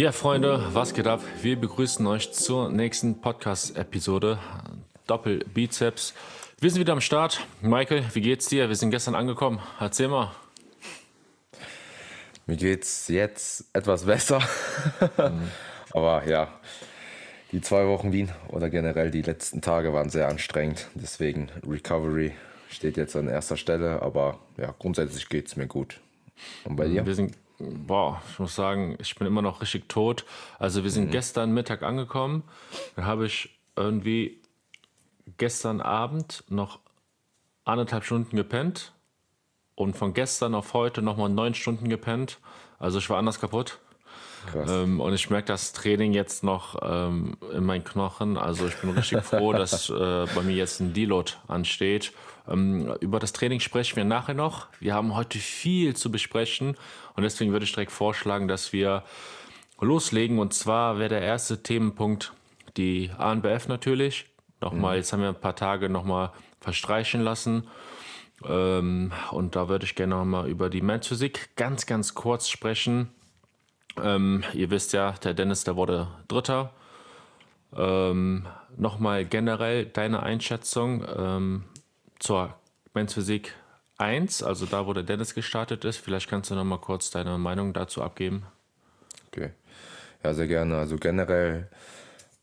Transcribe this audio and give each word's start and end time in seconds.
Ja, 0.00 0.12
Freunde, 0.12 0.64
was 0.72 0.94
geht 0.94 1.06
ab? 1.06 1.20
Wir 1.42 1.60
begrüßen 1.60 2.06
euch 2.06 2.32
zur 2.32 2.70
nächsten 2.70 3.20
Podcast-Episode 3.20 4.38
Doppel 5.06 5.44
Bizeps. 5.52 6.14
Wir 6.58 6.70
sind 6.70 6.80
wieder 6.80 6.94
am 6.94 7.02
Start. 7.02 7.46
Michael, 7.60 8.04
wie 8.14 8.22
geht's 8.22 8.46
dir? 8.46 8.70
Wir 8.70 8.76
sind 8.76 8.92
gestern 8.92 9.14
angekommen. 9.14 9.60
Erzähl 9.78 10.08
mal. 10.08 10.34
Mir 12.46 12.56
geht's 12.56 13.08
jetzt 13.08 13.66
etwas 13.74 14.06
besser. 14.06 14.40
Mhm. 15.18 15.50
Aber 15.92 16.26
ja, 16.26 16.48
die 17.52 17.60
zwei 17.60 17.86
Wochen 17.86 18.10
Wien 18.10 18.30
oder 18.48 18.70
generell 18.70 19.10
die 19.10 19.20
letzten 19.20 19.60
Tage 19.60 19.92
waren 19.92 20.08
sehr 20.08 20.28
anstrengend. 20.28 20.88
Deswegen 20.94 21.50
Recovery 21.68 22.32
steht 22.70 22.96
jetzt 22.96 23.16
an 23.16 23.28
erster 23.28 23.58
Stelle. 23.58 24.00
Aber 24.00 24.38
ja, 24.56 24.74
grundsätzlich 24.78 25.28
geht's 25.28 25.56
mir 25.56 25.66
gut. 25.66 26.00
Und 26.64 26.76
bei 26.76 26.88
dir? 26.88 27.04
Wir 27.04 27.14
sind 27.14 27.36
boah, 27.60 28.22
ich 28.30 28.38
muss 28.38 28.54
sagen, 28.54 28.96
ich 29.00 29.14
bin 29.14 29.26
immer 29.26 29.42
noch 29.42 29.60
richtig 29.60 29.88
tot. 29.88 30.24
Also 30.58 30.82
wir 30.82 30.90
sind 30.90 31.06
mhm. 31.06 31.10
gestern 31.10 31.52
Mittag 31.52 31.82
angekommen. 31.82 32.42
Dann 32.96 33.04
habe 33.04 33.26
ich 33.26 33.58
irgendwie 33.76 34.40
gestern 35.36 35.80
Abend 35.80 36.44
noch 36.48 36.80
anderthalb 37.64 38.04
Stunden 38.04 38.36
gepennt 38.36 38.92
und 39.74 39.96
von 39.96 40.14
gestern 40.14 40.54
auf 40.54 40.74
heute 40.74 41.02
nochmal 41.02 41.28
neun 41.28 41.54
Stunden 41.54 41.88
gepennt. 41.88 42.38
Also 42.78 42.98
ich 42.98 43.08
war 43.10 43.18
anders 43.18 43.40
kaputt. 43.40 43.78
Ähm, 44.54 45.00
und 45.00 45.14
ich 45.14 45.30
merke 45.30 45.46
das 45.46 45.72
Training 45.72 46.12
jetzt 46.12 46.42
noch 46.44 46.78
ähm, 46.82 47.36
in 47.52 47.64
meinen 47.64 47.84
Knochen. 47.84 48.36
Also 48.36 48.66
ich 48.66 48.76
bin 48.76 48.90
richtig 48.90 49.22
froh, 49.22 49.52
dass 49.54 49.90
äh, 49.90 50.26
bei 50.34 50.42
mir 50.42 50.56
jetzt 50.56 50.80
ein 50.80 50.92
Deload 50.92 51.32
ansteht. 51.48 52.12
Ähm, 52.48 52.94
über 53.00 53.18
das 53.18 53.32
Training 53.32 53.60
sprechen 53.60 53.96
wir 53.96 54.04
nachher 54.04 54.34
noch. 54.34 54.68
Wir 54.80 54.94
haben 54.94 55.14
heute 55.14 55.38
viel 55.38 55.94
zu 55.94 56.10
besprechen 56.10 56.76
und 57.16 57.22
deswegen 57.22 57.52
würde 57.52 57.64
ich 57.64 57.72
direkt 57.72 57.92
vorschlagen, 57.92 58.48
dass 58.48 58.72
wir 58.72 59.04
loslegen. 59.80 60.38
Und 60.38 60.54
zwar 60.54 60.98
wäre 60.98 61.10
der 61.10 61.22
erste 61.22 61.62
Themenpunkt 61.62 62.32
die 62.76 63.10
ANBF 63.16 63.68
natürlich. 63.68 64.26
Nochmal, 64.60 64.92
mhm. 64.92 64.98
jetzt 64.98 65.12
haben 65.12 65.22
wir 65.22 65.28
ein 65.28 65.40
paar 65.40 65.56
Tage 65.56 65.88
nochmal 65.88 66.32
verstreichen 66.60 67.22
lassen. 67.22 67.66
Ähm, 68.46 69.12
und 69.30 69.56
da 69.56 69.68
würde 69.68 69.84
ich 69.84 69.94
gerne 69.94 70.16
nochmal 70.16 70.48
über 70.48 70.70
die 70.70 70.80
Men's 70.80 71.06
Physik 71.06 71.50
ganz, 71.56 71.86
ganz 71.86 72.14
kurz 72.14 72.48
sprechen. 72.48 73.08
Ähm, 74.02 74.44
ihr 74.52 74.70
wisst 74.70 74.92
ja, 74.92 75.12
der 75.12 75.34
Dennis, 75.34 75.64
der 75.64 75.76
wurde 75.76 76.08
Dritter. 76.28 76.72
Ähm, 77.76 78.46
Nochmal 78.76 79.24
generell 79.24 79.86
deine 79.86 80.22
Einschätzung 80.22 81.04
ähm, 81.16 81.64
zur 82.18 82.54
Men's 82.94 83.14
Physik 83.14 83.54
1, 83.98 84.42
also 84.42 84.66
da, 84.66 84.86
wo 84.86 84.92
der 84.92 85.02
Dennis 85.02 85.34
gestartet 85.34 85.84
ist. 85.84 85.98
Vielleicht 85.98 86.30
kannst 86.30 86.50
du 86.50 86.54
nochmal 86.54 86.78
kurz 86.78 87.10
deine 87.10 87.36
Meinung 87.36 87.72
dazu 87.72 88.02
abgeben. 88.02 88.44
Okay, 89.28 89.50
ja, 90.24 90.32
sehr 90.34 90.46
gerne. 90.46 90.78
Also 90.78 90.96
generell 90.96 91.68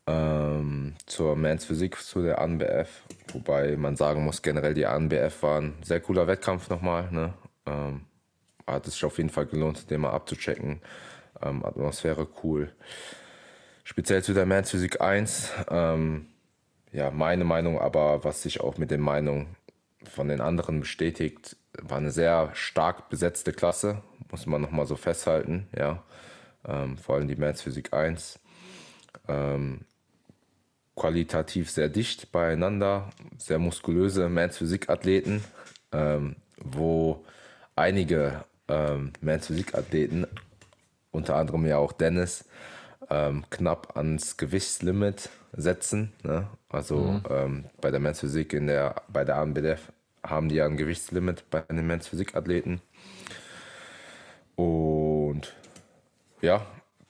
ähm, 0.06 0.94
zur 1.06 1.34
Men's 1.36 1.64
Physik, 1.64 1.96
zu 1.96 2.22
der 2.22 2.40
ANBF, 2.40 3.02
wobei 3.32 3.76
man 3.76 3.96
sagen 3.96 4.24
muss, 4.24 4.42
generell 4.42 4.74
die 4.74 4.86
ANBF 4.86 5.42
war 5.42 5.60
ein 5.60 5.74
sehr 5.82 6.00
cooler 6.00 6.26
Wettkampf 6.26 6.68
nochmal. 6.70 7.10
Ne? 7.10 7.34
Ähm, 7.66 8.02
hat 8.66 8.86
es 8.86 8.94
sich 8.94 9.04
auf 9.04 9.16
jeden 9.18 9.30
Fall 9.30 9.46
gelohnt, 9.46 9.90
den 9.90 10.02
mal 10.02 10.10
abzuchecken. 10.10 10.80
Ähm, 11.42 11.64
Atmosphäre 11.64 12.26
cool. 12.42 12.72
Speziell 13.84 14.22
zu 14.22 14.34
der 14.34 14.46
Men's 14.46 14.70
Physik 14.70 15.00
1, 15.00 15.52
ähm, 15.70 16.26
ja, 16.92 17.10
meine 17.10 17.44
Meinung, 17.44 17.80
aber 17.80 18.24
was 18.24 18.42
sich 18.42 18.60
auch 18.60 18.76
mit 18.76 18.90
den 18.90 19.00
Meinungen 19.00 19.56
von 20.04 20.28
den 20.28 20.40
anderen 20.40 20.80
bestätigt, 20.80 21.56
war 21.80 21.98
eine 21.98 22.10
sehr 22.10 22.50
stark 22.54 23.08
besetzte 23.08 23.52
Klasse, 23.52 24.02
muss 24.30 24.46
man 24.46 24.60
nochmal 24.60 24.86
so 24.86 24.96
festhalten, 24.96 25.68
ja. 25.76 26.02
Ähm, 26.66 26.98
vor 26.98 27.16
allem 27.16 27.28
die 27.28 27.36
Men's 27.36 27.62
Physik 27.62 27.94
1. 27.94 28.40
Ähm, 29.28 29.82
qualitativ 30.96 31.70
sehr 31.70 31.88
dicht 31.88 32.32
beieinander, 32.32 33.10
sehr 33.36 33.58
muskulöse 33.58 34.28
Men's 34.28 34.58
Physik 34.58 34.90
Athleten, 34.90 35.44
ähm, 35.92 36.36
wo 36.56 37.24
einige 37.76 38.44
ähm, 38.66 39.12
Men's 39.20 39.46
Physik 39.46 39.74
Athleten 39.74 40.26
unter 41.10 41.36
anderem 41.36 41.66
ja 41.66 41.78
auch 41.78 41.92
Dennis, 41.92 42.44
ähm, 43.10 43.44
knapp 43.50 43.96
ans 43.96 44.36
Gewichtslimit 44.36 45.30
setzen. 45.52 46.12
Ne? 46.22 46.48
Also 46.68 46.96
mhm. 46.96 47.22
ähm, 47.30 47.64
bei 47.80 47.90
der 47.90 48.00
Men's 48.00 48.20
Physik 48.20 48.52
in 48.52 48.66
der, 48.66 49.02
bei 49.08 49.24
der 49.24 49.36
ANBDF 49.36 49.92
haben 50.22 50.48
die 50.48 50.56
ja 50.56 50.66
ein 50.66 50.76
Gewichtslimit 50.76 51.48
bei 51.50 51.60
den 51.60 51.86
Men's 51.86 52.08
Physik 52.08 52.36
Athleten. 52.36 52.80
Und 54.56 55.54
ja, 56.40 56.66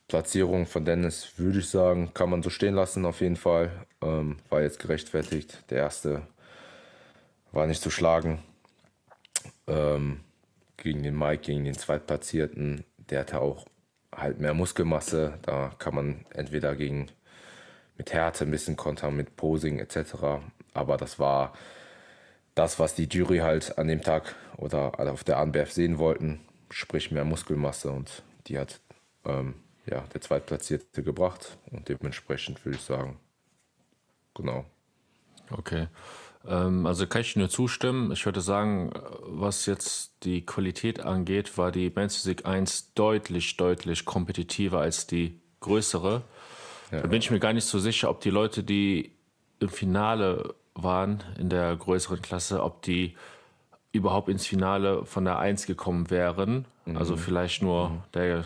Platzierung 0.06 0.66
von 0.66 0.84
Dennis 0.84 1.38
würde 1.38 1.58
ich 1.58 1.68
sagen, 1.68 2.12
kann 2.14 2.30
man 2.30 2.42
so 2.42 2.50
stehen 2.50 2.74
lassen 2.74 3.04
auf 3.04 3.20
jeden 3.20 3.36
Fall. 3.36 3.70
Ähm, 4.02 4.36
war 4.48 4.62
jetzt 4.62 4.78
gerechtfertigt. 4.78 5.64
Der 5.70 5.78
erste 5.78 6.22
war 7.52 7.66
nicht 7.66 7.82
zu 7.82 7.90
schlagen. 7.90 8.38
Ähm, 9.66 10.20
gegen 10.76 11.02
den 11.02 11.18
Mike, 11.18 11.42
gegen 11.42 11.64
den 11.64 11.74
Zweitplatzierten. 11.74 12.84
Der 13.10 13.20
hatte 13.20 13.40
auch 13.40 13.66
halt 14.14 14.40
mehr 14.40 14.54
Muskelmasse. 14.54 15.38
Da 15.42 15.72
kann 15.78 15.94
man 15.94 16.24
entweder 16.34 16.74
gegen 16.76 17.06
mit 17.96 18.12
Härte 18.12 18.44
ein 18.44 18.50
bisschen 18.50 18.76
kontern, 18.76 19.16
mit 19.16 19.36
Posing 19.36 19.78
etc. 19.78 20.40
Aber 20.72 20.96
das 20.96 21.18
war 21.18 21.52
das, 22.54 22.78
was 22.78 22.94
die 22.94 23.08
Jury 23.08 23.38
halt 23.38 23.78
an 23.78 23.88
dem 23.88 24.02
Tag 24.02 24.34
oder 24.56 24.98
auf 25.12 25.24
der 25.24 25.38
ANBF 25.38 25.72
sehen 25.72 25.98
wollten, 25.98 26.40
sprich 26.70 27.10
mehr 27.10 27.24
Muskelmasse 27.24 27.90
und 27.90 28.22
die 28.46 28.58
hat 28.58 28.80
ähm, 29.24 29.54
ja, 29.86 30.00
der 30.12 30.20
Zweitplatzierte 30.20 31.02
gebracht 31.02 31.56
und 31.70 31.88
dementsprechend 31.88 32.64
würde 32.64 32.76
ich 32.76 32.84
sagen, 32.84 33.18
genau. 34.34 34.64
Okay. 35.50 35.86
Ähm, 36.48 36.86
also 36.86 37.06
kann 37.06 37.20
ich 37.20 37.36
nur 37.36 37.48
zustimmen. 37.48 38.10
Ich 38.12 38.24
würde 38.24 38.40
sagen, 38.40 38.90
was 39.22 39.66
jetzt 39.66 40.12
die 40.24 40.44
Qualität 40.44 41.00
angeht, 41.00 41.58
war 41.58 41.70
die 41.70 41.92
Men's 41.94 42.16
Physik 42.16 42.46
1 42.46 42.94
deutlich, 42.94 43.56
deutlich 43.56 44.04
kompetitiver 44.04 44.80
als 44.80 45.06
die 45.06 45.40
größere. 45.60 46.22
Ja. 46.90 47.00
Da 47.02 47.08
bin 47.08 47.20
ich 47.20 47.30
mir 47.30 47.40
gar 47.40 47.52
nicht 47.52 47.66
so 47.66 47.78
sicher, 47.78 48.08
ob 48.08 48.20
die 48.20 48.30
Leute, 48.30 48.64
die 48.64 49.12
im 49.60 49.68
Finale 49.68 50.54
waren, 50.74 51.22
in 51.38 51.50
der 51.50 51.76
größeren 51.76 52.22
Klasse, 52.22 52.62
ob 52.62 52.82
die 52.82 53.16
überhaupt 53.92 54.28
ins 54.28 54.46
Finale 54.46 55.04
von 55.04 55.24
der 55.24 55.38
1 55.38 55.66
gekommen 55.66 56.10
wären. 56.10 56.66
Mhm. 56.84 56.96
Also 56.96 57.16
vielleicht 57.16 57.62
nur 57.62 57.90
mhm. 57.90 58.02
der, 58.14 58.44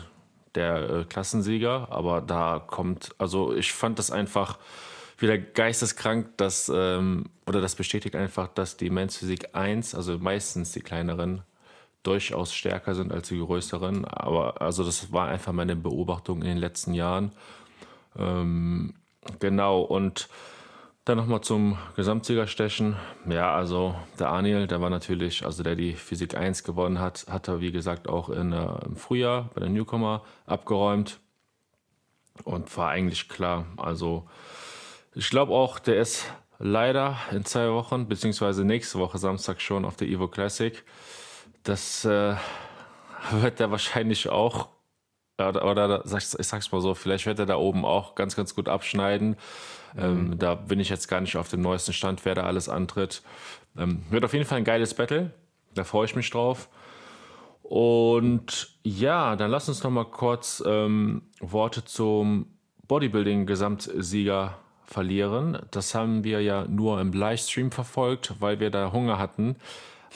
der 0.55 0.89
äh, 0.89 1.03
Klassensieger, 1.05 1.87
aber 1.91 2.21
da 2.21 2.61
kommt, 2.65 3.15
also 3.17 3.53
ich 3.53 3.71
fand 3.71 3.99
das 3.99 4.11
einfach 4.11 4.57
wieder 5.23 5.39
geisteskrank, 5.39 6.37
dass, 6.37 6.71
ähm, 6.73 7.25
oder 7.47 7.61
das 7.61 7.75
bestätigt 7.75 8.15
einfach, 8.15 8.49
dass 8.49 8.77
die 8.77 8.89
Men's 8.89 9.17
Physik 9.17 9.55
1, 9.55 9.95
also 9.95 10.19
meistens 10.19 10.73
die 10.73 10.81
kleineren, 10.81 11.41
durchaus 12.03 12.53
stärker 12.53 12.93
sind 12.93 13.11
als 13.11 13.29
die 13.29 13.39
größeren. 13.39 14.05
Aber 14.05 14.61
also 14.61 14.83
das 14.83 15.11
war 15.11 15.29
einfach 15.29 15.53
meine 15.53 15.75
Beobachtung 15.75 16.41
in 16.41 16.49
den 16.49 16.57
letzten 16.57 16.93
Jahren. 16.93 17.31
Ähm, 18.17 18.93
genau, 19.39 19.81
und 19.81 20.27
dann 21.05 21.17
nochmal 21.17 21.41
zum 21.41 21.77
Gesamtsiegerstechen. 21.95 22.97
Ja, 23.29 23.53
also 23.53 23.95
der 24.19 24.29
Anil, 24.31 24.67
der 24.67 24.81
war 24.81 24.89
natürlich, 24.89 25.45
also 25.45 25.63
der 25.63 25.75
die 25.75 25.93
Physik 25.93 26.35
1 26.35 26.63
gewonnen 26.63 26.99
hat, 26.99 27.25
hat 27.29 27.47
er 27.47 27.61
wie 27.61 27.71
gesagt 27.71 28.07
auch 28.07 28.29
in, 28.29 28.53
äh, 28.53 28.85
im 28.85 28.95
Frühjahr 28.95 29.49
bei 29.53 29.61
der 29.61 29.69
Newcomer 29.69 30.23
abgeräumt 30.45 31.19
und 32.43 32.75
war 32.77 32.89
eigentlich 32.89 33.29
klar. 33.29 33.65
Also 33.77 34.27
ich 35.15 35.29
glaube 35.29 35.53
auch, 35.53 35.79
der 35.79 35.97
ist 35.97 36.25
leider 36.59 37.17
in 37.31 37.45
zwei 37.45 37.71
Wochen, 37.71 38.07
beziehungsweise 38.07 38.63
nächste 38.63 38.99
Woche 38.99 39.17
Samstag 39.17 39.61
schon 39.61 39.85
auf 39.85 39.95
der 39.95 40.07
Evo 40.07 40.27
Classic. 40.27 40.83
Das 41.63 42.05
äh, 42.05 42.35
wird 43.31 43.59
er 43.59 43.71
wahrscheinlich 43.71 44.29
auch, 44.29 44.69
oder, 45.37 45.65
oder 45.65 46.03
ich 46.05 46.25
sag's 46.25 46.71
mal 46.71 46.81
so, 46.81 46.93
vielleicht 46.95 47.25
wird 47.25 47.39
er 47.39 47.45
da 47.45 47.57
oben 47.57 47.85
auch 47.85 48.15
ganz, 48.15 48.35
ganz 48.35 48.55
gut 48.55 48.69
abschneiden. 48.69 49.35
Ähm, 49.97 50.25
mhm. 50.25 50.31
Ähm, 50.33 50.39
da 50.39 50.55
bin 50.55 50.79
ich 50.79 50.89
jetzt 50.89 51.07
gar 51.07 51.21
nicht 51.21 51.37
auf 51.37 51.49
dem 51.49 51.61
neuesten 51.61 51.93
Stand, 51.93 52.25
wer 52.25 52.35
da 52.35 52.43
alles 52.43 52.69
antritt. 52.69 53.21
Ähm, 53.77 54.03
wird 54.09 54.25
auf 54.25 54.33
jeden 54.33 54.45
Fall 54.45 54.59
ein 54.59 54.63
geiles 54.63 54.93
Battle. 54.93 55.31
Da 55.73 55.83
freue 55.83 56.05
ich 56.05 56.15
mich 56.15 56.29
drauf. 56.29 56.69
Und 57.63 58.77
ja, 58.83 59.35
dann 59.35 59.49
lass 59.49 59.69
uns 59.69 59.83
noch 59.83 59.91
mal 59.91 60.05
kurz 60.05 60.61
ähm, 60.65 61.23
Worte 61.39 61.83
zum 61.85 62.47
Bodybuilding-Gesamtsieger 62.87 64.57
verlieren. 64.85 65.59
Das 65.71 65.95
haben 65.95 66.23
wir 66.23 66.41
ja 66.41 66.65
nur 66.65 66.99
im 66.99 67.11
Livestream 67.13 67.71
verfolgt, 67.71 68.35
weil 68.39 68.59
wir 68.59 68.69
da 68.69 68.91
Hunger 68.91 69.17
hatten. 69.17 69.55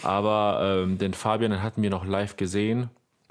Aber 0.03 0.83
ähm, 0.83 0.97
den 0.97 1.13
Fabian 1.13 1.51
den 1.51 1.63
hatten 1.63 1.81
wir 1.81 1.89
noch 1.89 2.05
live 2.05 2.37
gesehen. 2.37 2.89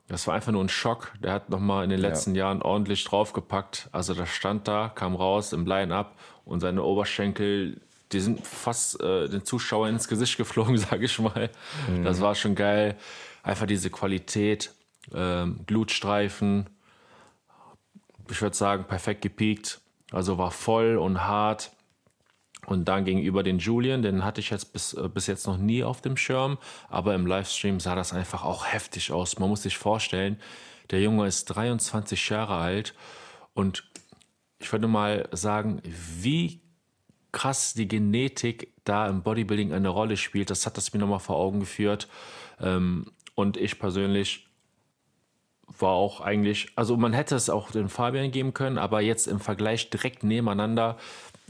Das 0.09 0.27
war 0.27 0.35
einfach 0.35 0.53
nur 0.53 0.62
ein 0.62 0.69
Schock. 0.69 1.12
Der 1.23 1.33
hat 1.33 1.50
nochmal 1.50 1.85
in 1.85 1.91
den 1.91 1.99
letzten 1.99 2.35
ja. 2.35 2.47
Jahren 2.47 2.62
ordentlich 2.62 3.05
draufgepackt. 3.05 3.88
Also 3.93 4.15
der 4.15 4.27
stand 4.27 4.69
da, 4.69 4.88
kam 4.88 5.15
raus 5.15 5.53
im 5.53 5.67
Line-Up 5.67 6.17
und 6.44 6.61
seine 6.61 6.83
Oberschenkel, 6.83 7.81
die 8.12 8.21
sind 8.21 8.47
fast 8.47 9.00
äh, 9.00 9.29
den 9.29 9.44
Zuschauern 9.44 9.94
ins 9.94 10.09
Gesicht 10.09 10.37
geflogen, 10.37 10.79
sage 10.79 11.05
ich 11.05 11.19
mal. 11.19 11.50
Mhm. 11.88 12.05
Das 12.05 12.21
war 12.21 12.35
schon 12.35 12.55
geil. 12.55 12.97
Einfach 13.43 13.67
diese 13.67 13.91
Qualität, 13.91 14.73
ähm, 15.15 15.61
Glutstreifen, 15.67 16.69
ich 18.31 18.43
würde 18.43 18.56
sagen, 18.56 18.85
perfekt 18.85 19.23
gepiekt. 19.23 19.81
Also 20.12 20.38
war 20.38 20.50
voll 20.50 20.97
und 20.97 21.25
hart. 21.25 21.73
Und 22.67 22.87
dann 22.87 23.05
gegenüber 23.05 23.43
den 23.43 23.58
Julian, 23.58 24.03
den 24.03 24.25
hatte 24.25 24.41
ich 24.41 24.50
jetzt 24.50 24.73
bis, 24.73 24.93
äh, 24.94 25.08
bis 25.08 25.26
jetzt 25.29 25.47
noch 25.47 25.56
nie 25.56 25.85
auf 25.85 26.00
dem 26.00 26.17
Schirm, 26.17 26.58
aber 26.88 27.14
im 27.14 27.26
Livestream 27.26 27.79
sah 27.79 27.94
das 27.94 28.12
einfach 28.12 28.44
auch 28.44 28.67
heftig 28.67 29.12
aus. 29.12 29.38
Man 29.38 29.49
muss 29.49 29.62
sich 29.62 29.79
vorstellen, 29.79 30.41
der 30.91 31.00
Junge 31.00 31.26
ist 31.26 31.44
23 31.47 32.29
Jahre 32.29 32.56
alt 32.56 32.94
und 33.55 33.85
ich 34.58 34.73
würde 34.73 34.88
mal 34.88 35.29
sagen, 35.32 35.81
wie 35.85 36.61
krass 37.31 37.75
die 37.75 37.87
Genetik 37.87 38.73
da 38.85 39.06
im 39.09 39.23
Bodybuilding 39.23 39.73
eine 39.73 39.88
Rolle 39.88 40.17
spielt. 40.17 40.50
Das 40.50 40.64
hat 40.64 40.76
das 40.76 40.93
mir 40.93 41.00
nochmal 41.00 41.20
vor 41.20 41.37
Augen 41.37 41.61
geführt. 41.61 42.09
Ähm, 42.61 43.12
und 43.35 43.59
ich 43.59 43.79
persönlich 43.79 44.45
war 45.78 45.92
auch 45.92 46.20
eigentlich, 46.20 46.68
also 46.76 46.96
man 46.96 47.12
hätte 47.12 47.34
es 47.34 47.50
auch 47.50 47.70
den 47.70 47.88
Fabian 47.88 48.30
geben 48.30 48.54
können, 48.54 48.78
aber 48.78 49.00
jetzt 49.00 49.26
im 49.26 49.40
Vergleich 49.40 49.90
direkt 49.90 50.22
nebeneinander 50.22 50.96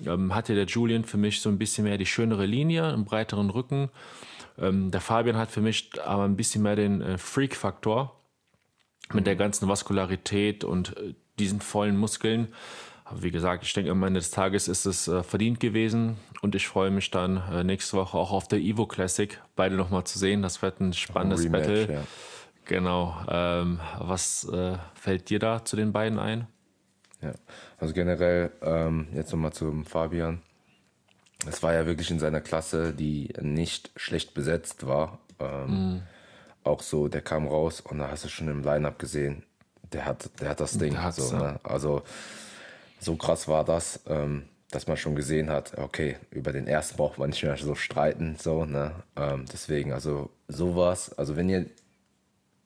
ähm, 0.04 0.34
hatte 0.34 0.54
der 0.54 0.66
Julian 0.66 1.04
für 1.04 1.16
mich 1.16 1.40
so 1.40 1.48
ein 1.48 1.58
bisschen 1.58 1.84
mehr 1.84 1.98
die 1.98 2.06
schönere 2.06 2.46
Linie, 2.46 2.92
einen 2.92 3.04
breiteren 3.04 3.50
Rücken. 3.50 3.90
Ähm, 4.58 4.90
der 4.90 5.00
Fabian 5.00 5.36
hat 5.36 5.50
für 5.50 5.60
mich 5.60 5.90
aber 6.04 6.24
ein 6.24 6.36
bisschen 6.36 6.62
mehr 6.62 6.76
den 6.76 7.00
äh, 7.02 7.18
Freak-Faktor 7.18 8.18
mit 9.12 9.26
der 9.26 9.36
ganzen 9.36 9.68
Vaskularität 9.68 10.64
und 10.64 10.96
äh, 10.96 11.14
diesen 11.38 11.60
vollen 11.60 11.96
Muskeln. 11.96 12.48
Aber 13.04 13.22
wie 13.22 13.30
gesagt, 13.30 13.62
ich 13.64 13.72
denke, 13.72 13.92
am 13.92 14.02
Ende 14.02 14.18
des 14.18 14.30
Tages 14.30 14.66
ist 14.66 14.84
es 14.84 15.06
äh, 15.06 15.22
verdient 15.22 15.60
gewesen 15.60 16.16
und 16.42 16.54
ich 16.54 16.66
freue 16.66 16.90
mich 16.90 17.10
dann 17.10 17.36
äh, 17.52 17.62
nächste 17.62 17.96
Woche 17.96 18.18
auch 18.18 18.32
auf 18.32 18.48
der 18.48 18.58
Evo 18.58 18.86
Classic, 18.86 19.40
beide 19.54 19.76
nochmal 19.76 20.04
zu 20.04 20.18
sehen. 20.18 20.42
Das 20.42 20.60
wird 20.60 20.80
ein 20.80 20.92
spannendes 20.92 21.44
Rematch, 21.44 21.66
Battle. 21.66 21.92
Ja. 21.92 22.02
Genau. 22.66 23.16
Ähm, 23.28 23.80
was 23.98 24.44
äh, 24.48 24.76
fällt 24.94 25.30
dir 25.30 25.38
da 25.38 25.64
zu 25.64 25.76
den 25.76 25.92
beiden 25.92 26.18
ein? 26.18 26.46
Ja, 27.22 27.32
also 27.78 27.94
generell 27.94 28.52
ähm, 28.62 29.08
jetzt 29.14 29.32
nochmal 29.32 29.52
zum 29.52 29.84
Fabian. 29.84 30.42
Es 31.48 31.62
war 31.62 31.74
ja 31.74 31.86
wirklich 31.86 32.10
in 32.10 32.18
seiner 32.18 32.40
Klasse, 32.40 32.92
die 32.92 33.32
nicht 33.40 33.90
schlecht 33.96 34.34
besetzt 34.34 34.86
war. 34.86 35.18
Ähm, 35.38 35.96
mm. 35.96 36.02
Auch 36.64 36.82
so, 36.82 37.08
der 37.08 37.22
kam 37.22 37.46
raus 37.46 37.80
und 37.80 37.98
da 37.98 38.10
hast 38.10 38.24
du 38.24 38.28
schon 38.28 38.48
im 38.48 38.62
Line-Up 38.62 38.98
gesehen, 38.98 39.44
der 39.92 40.04
hat, 40.04 40.28
der 40.40 40.50
hat 40.50 40.60
das 40.60 40.78
Ding. 40.78 40.96
So, 41.12 41.36
ne? 41.36 41.60
Also 41.62 42.02
so 42.98 43.14
krass 43.16 43.46
war 43.46 43.64
das, 43.64 44.00
ähm, 44.08 44.48
dass 44.70 44.88
man 44.88 44.96
schon 44.96 45.14
gesehen 45.14 45.48
hat, 45.48 45.78
okay, 45.78 46.16
über 46.30 46.52
den 46.52 46.66
ersten 46.66 46.96
braucht 46.96 47.18
man 47.18 47.30
nicht 47.30 47.42
mehr 47.44 47.56
so 47.56 47.76
streiten. 47.76 48.36
So, 48.40 48.64
ne? 48.64 48.92
Ähm, 49.16 49.44
deswegen, 49.52 49.92
also 49.92 50.30
sowas, 50.48 51.16
also 51.16 51.36
wenn 51.36 51.48
ihr, 51.48 51.66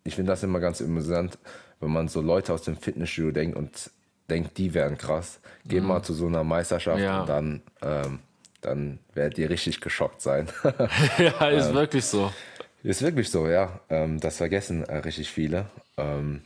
ich 0.05 0.15
finde 0.15 0.33
das 0.33 0.43
immer 0.43 0.61
ganz 0.61 0.81
amüsant, 0.81 1.39
wenn 1.81 1.91
man 1.91 2.09
so 2.09 2.21
Leute 2.21 2.53
aus 2.53 2.63
dem 2.63 2.77
Fitnessstudio 2.77 3.33
denkt 3.33 3.57
und 3.57 3.91
denkt, 4.29 4.59
die 4.59 4.75
wären 4.75 4.97
krass, 4.97 5.41
geht 5.67 5.83
mhm. 5.83 5.89
mal 5.89 6.03
zu 6.03 6.15
so 6.15 6.27
einer 6.27 6.45
Meisterschaft 6.45 7.01
ja. 7.01 7.21
und 7.21 7.29
dann, 7.29 7.63
ähm, 7.83 8.21
dann 8.61 8.99
werdet 9.15 9.39
ihr 9.39 9.51
richtig 9.51 9.81
geschockt 9.81 10.21
sein. 10.21 10.49
ja, 11.19 11.49
ist 11.49 11.69
ähm, 11.69 11.75
wirklich 11.75 12.05
so. 12.05 12.33
Ist 12.83 13.03
wirklich 13.03 13.31
so, 13.31 13.49
ja. 13.49 13.81
Ähm, 13.91 14.21
das 14.21 14.39
vergessen 14.39 14.85
äh, 14.85 14.99
richtig 14.99 15.31
viele. 15.31 15.67
Ähm, 15.97 16.43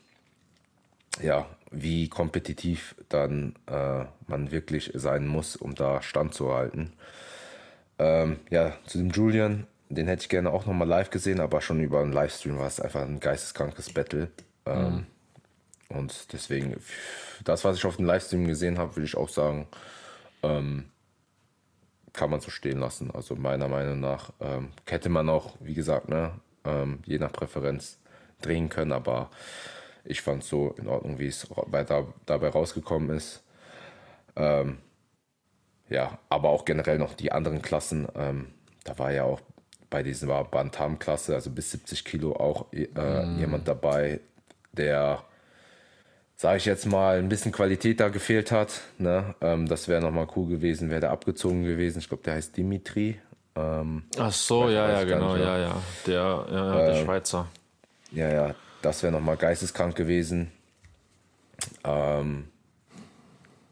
ja, 1.22 1.46
wie 1.70 2.08
kompetitiv 2.08 2.94
dann 3.08 3.54
äh, 3.66 4.04
man 4.26 4.50
wirklich 4.50 4.90
sein 4.94 5.26
muss, 5.26 5.56
um 5.56 5.74
da 5.74 6.02
standzuhalten. 6.02 6.92
Ähm, 7.98 8.40
ja, 8.50 8.72
zu 8.86 8.98
dem 8.98 9.10
Julian, 9.10 9.66
den 9.88 10.06
hätte 10.06 10.22
ich 10.22 10.28
gerne 10.28 10.50
auch 10.50 10.66
nochmal 10.66 10.88
live 10.88 11.10
gesehen, 11.10 11.40
aber 11.40 11.60
schon 11.60 11.80
über 11.80 12.00
einen 12.00 12.12
Livestream 12.12 12.58
war 12.58 12.66
es 12.66 12.80
einfach 12.80 13.02
ein 13.02 13.20
geisteskrankes 13.20 13.92
Battle. 13.92 14.28
Ähm, 14.66 15.06
mhm. 15.90 15.96
Und 15.96 16.32
deswegen, 16.32 16.76
das, 17.44 17.64
was 17.64 17.76
ich 17.76 17.84
auf 17.84 17.96
dem 17.96 18.06
Livestream 18.06 18.46
gesehen 18.46 18.78
habe, 18.78 18.96
würde 18.96 19.06
ich 19.06 19.16
auch 19.16 19.28
sagen, 19.28 19.66
ähm, 20.42 20.90
kann 22.12 22.30
man 22.30 22.40
so 22.40 22.50
stehen 22.50 22.78
lassen. 22.78 23.10
Also 23.10 23.34
meiner 23.34 23.68
Meinung 23.68 24.00
nach 24.00 24.32
ähm, 24.40 24.70
hätte 24.86 25.08
man 25.08 25.28
auch, 25.28 25.56
wie 25.60 25.74
gesagt, 25.74 26.08
ne, 26.08 26.32
ähm, 26.64 27.00
je 27.04 27.18
nach 27.18 27.32
Präferenz 27.32 27.98
drehen 28.40 28.68
können, 28.68 28.92
aber 28.92 29.30
ich 30.04 30.22
fand 30.22 30.42
es 30.42 30.48
so 30.48 30.74
in 30.78 30.86
Ordnung, 30.86 31.18
wie 31.18 31.26
es 31.26 31.46
da, 31.70 32.06
dabei 32.26 32.48
rausgekommen 32.48 33.10
ist. 33.16 33.42
Ähm, 34.36 34.78
ja, 35.88 36.18
aber 36.28 36.50
auch 36.50 36.64
generell 36.64 36.98
noch 36.98 37.14
die 37.14 37.32
anderen 37.32 37.62
Klassen. 37.62 38.08
Ähm, 38.14 38.52
da 38.84 38.98
war 38.98 39.12
ja 39.12 39.24
auch 39.24 39.40
bei 39.94 40.02
dieser 40.02 40.42
Bantam-Klasse, 40.42 41.36
also 41.36 41.50
bis 41.50 41.70
70 41.70 42.04
Kilo, 42.04 42.34
auch 42.34 42.66
äh, 42.72 42.88
mm. 42.88 43.38
jemand 43.38 43.68
dabei, 43.68 44.18
der, 44.72 45.22
sage 46.34 46.56
ich 46.56 46.64
jetzt 46.64 46.86
mal, 46.86 47.20
ein 47.20 47.28
bisschen 47.28 47.52
Qualität 47.52 48.00
da 48.00 48.08
gefehlt 48.08 48.50
hat. 48.50 48.80
Ne? 48.98 49.36
Ähm, 49.40 49.68
das 49.68 49.86
wäre 49.86 50.00
nochmal 50.00 50.26
cool 50.34 50.48
gewesen, 50.48 50.90
wäre 50.90 51.00
der 51.00 51.12
abgezogen 51.12 51.62
gewesen. 51.62 52.00
Ich 52.00 52.08
glaube, 52.08 52.24
der 52.24 52.34
heißt 52.34 52.56
Dimitri. 52.56 53.20
Ähm, 53.54 54.02
Ach 54.18 54.32
so, 54.32 54.68
ja, 54.68 54.90
ja, 54.90 55.04
genau, 55.04 55.36
ja, 55.36 55.58
ja. 55.58 55.76
Der, 56.08 56.14
ja, 56.14 56.46
ja, 56.50 56.86
der 56.86 56.96
ähm, 56.96 57.04
Schweizer. 57.04 57.46
Ja, 58.10 58.28
ja, 58.28 58.54
das 58.82 59.00
wäre 59.04 59.12
nochmal 59.12 59.36
geisteskrank 59.36 59.94
gewesen. 59.94 60.50
Ähm, 61.84 62.48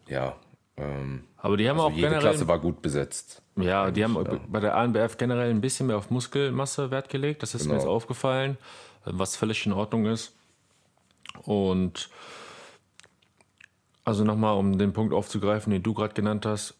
ja. 0.06 0.36
Ähm, 0.76 1.24
aber 1.36 1.56
die 1.56 1.68
haben 1.68 1.78
also 1.78 1.88
auch 1.88 1.96
jede 1.96 2.08
generell. 2.08 2.30
Klasse 2.30 2.48
war 2.48 2.58
gut 2.58 2.82
besetzt. 2.82 3.42
Ja, 3.56 3.90
die 3.90 4.02
haben 4.02 4.14
ja. 4.14 4.40
bei 4.48 4.60
der 4.60 4.76
ANBF 4.76 5.18
generell 5.18 5.50
ein 5.50 5.60
bisschen 5.60 5.86
mehr 5.86 5.98
auf 5.98 6.10
Muskelmasse 6.10 6.90
Wert 6.90 7.08
gelegt. 7.08 7.42
Das 7.42 7.54
ist 7.54 7.62
genau. 7.62 7.74
mir 7.74 7.80
jetzt 7.80 7.88
aufgefallen, 7.88 8.56
was 9.04 9.36
völlig 9.36 9.66
in 9.66 9.72
Ordnung 9.72 10.06
ist. 10.06 10.34
Und 11.42 12.08
also 14.04 14.24
nochmal, 14.24 14.56
um 14.56 14.78
den 14.78 14.92
Punkt 14.92 15.12
aufzugreifen, 15.12 15.72
den 15.72 15.82
du 15.82 15.94
gerade 15.94 16.14
genannt 16.14 16.46
hast. 16.46 16.74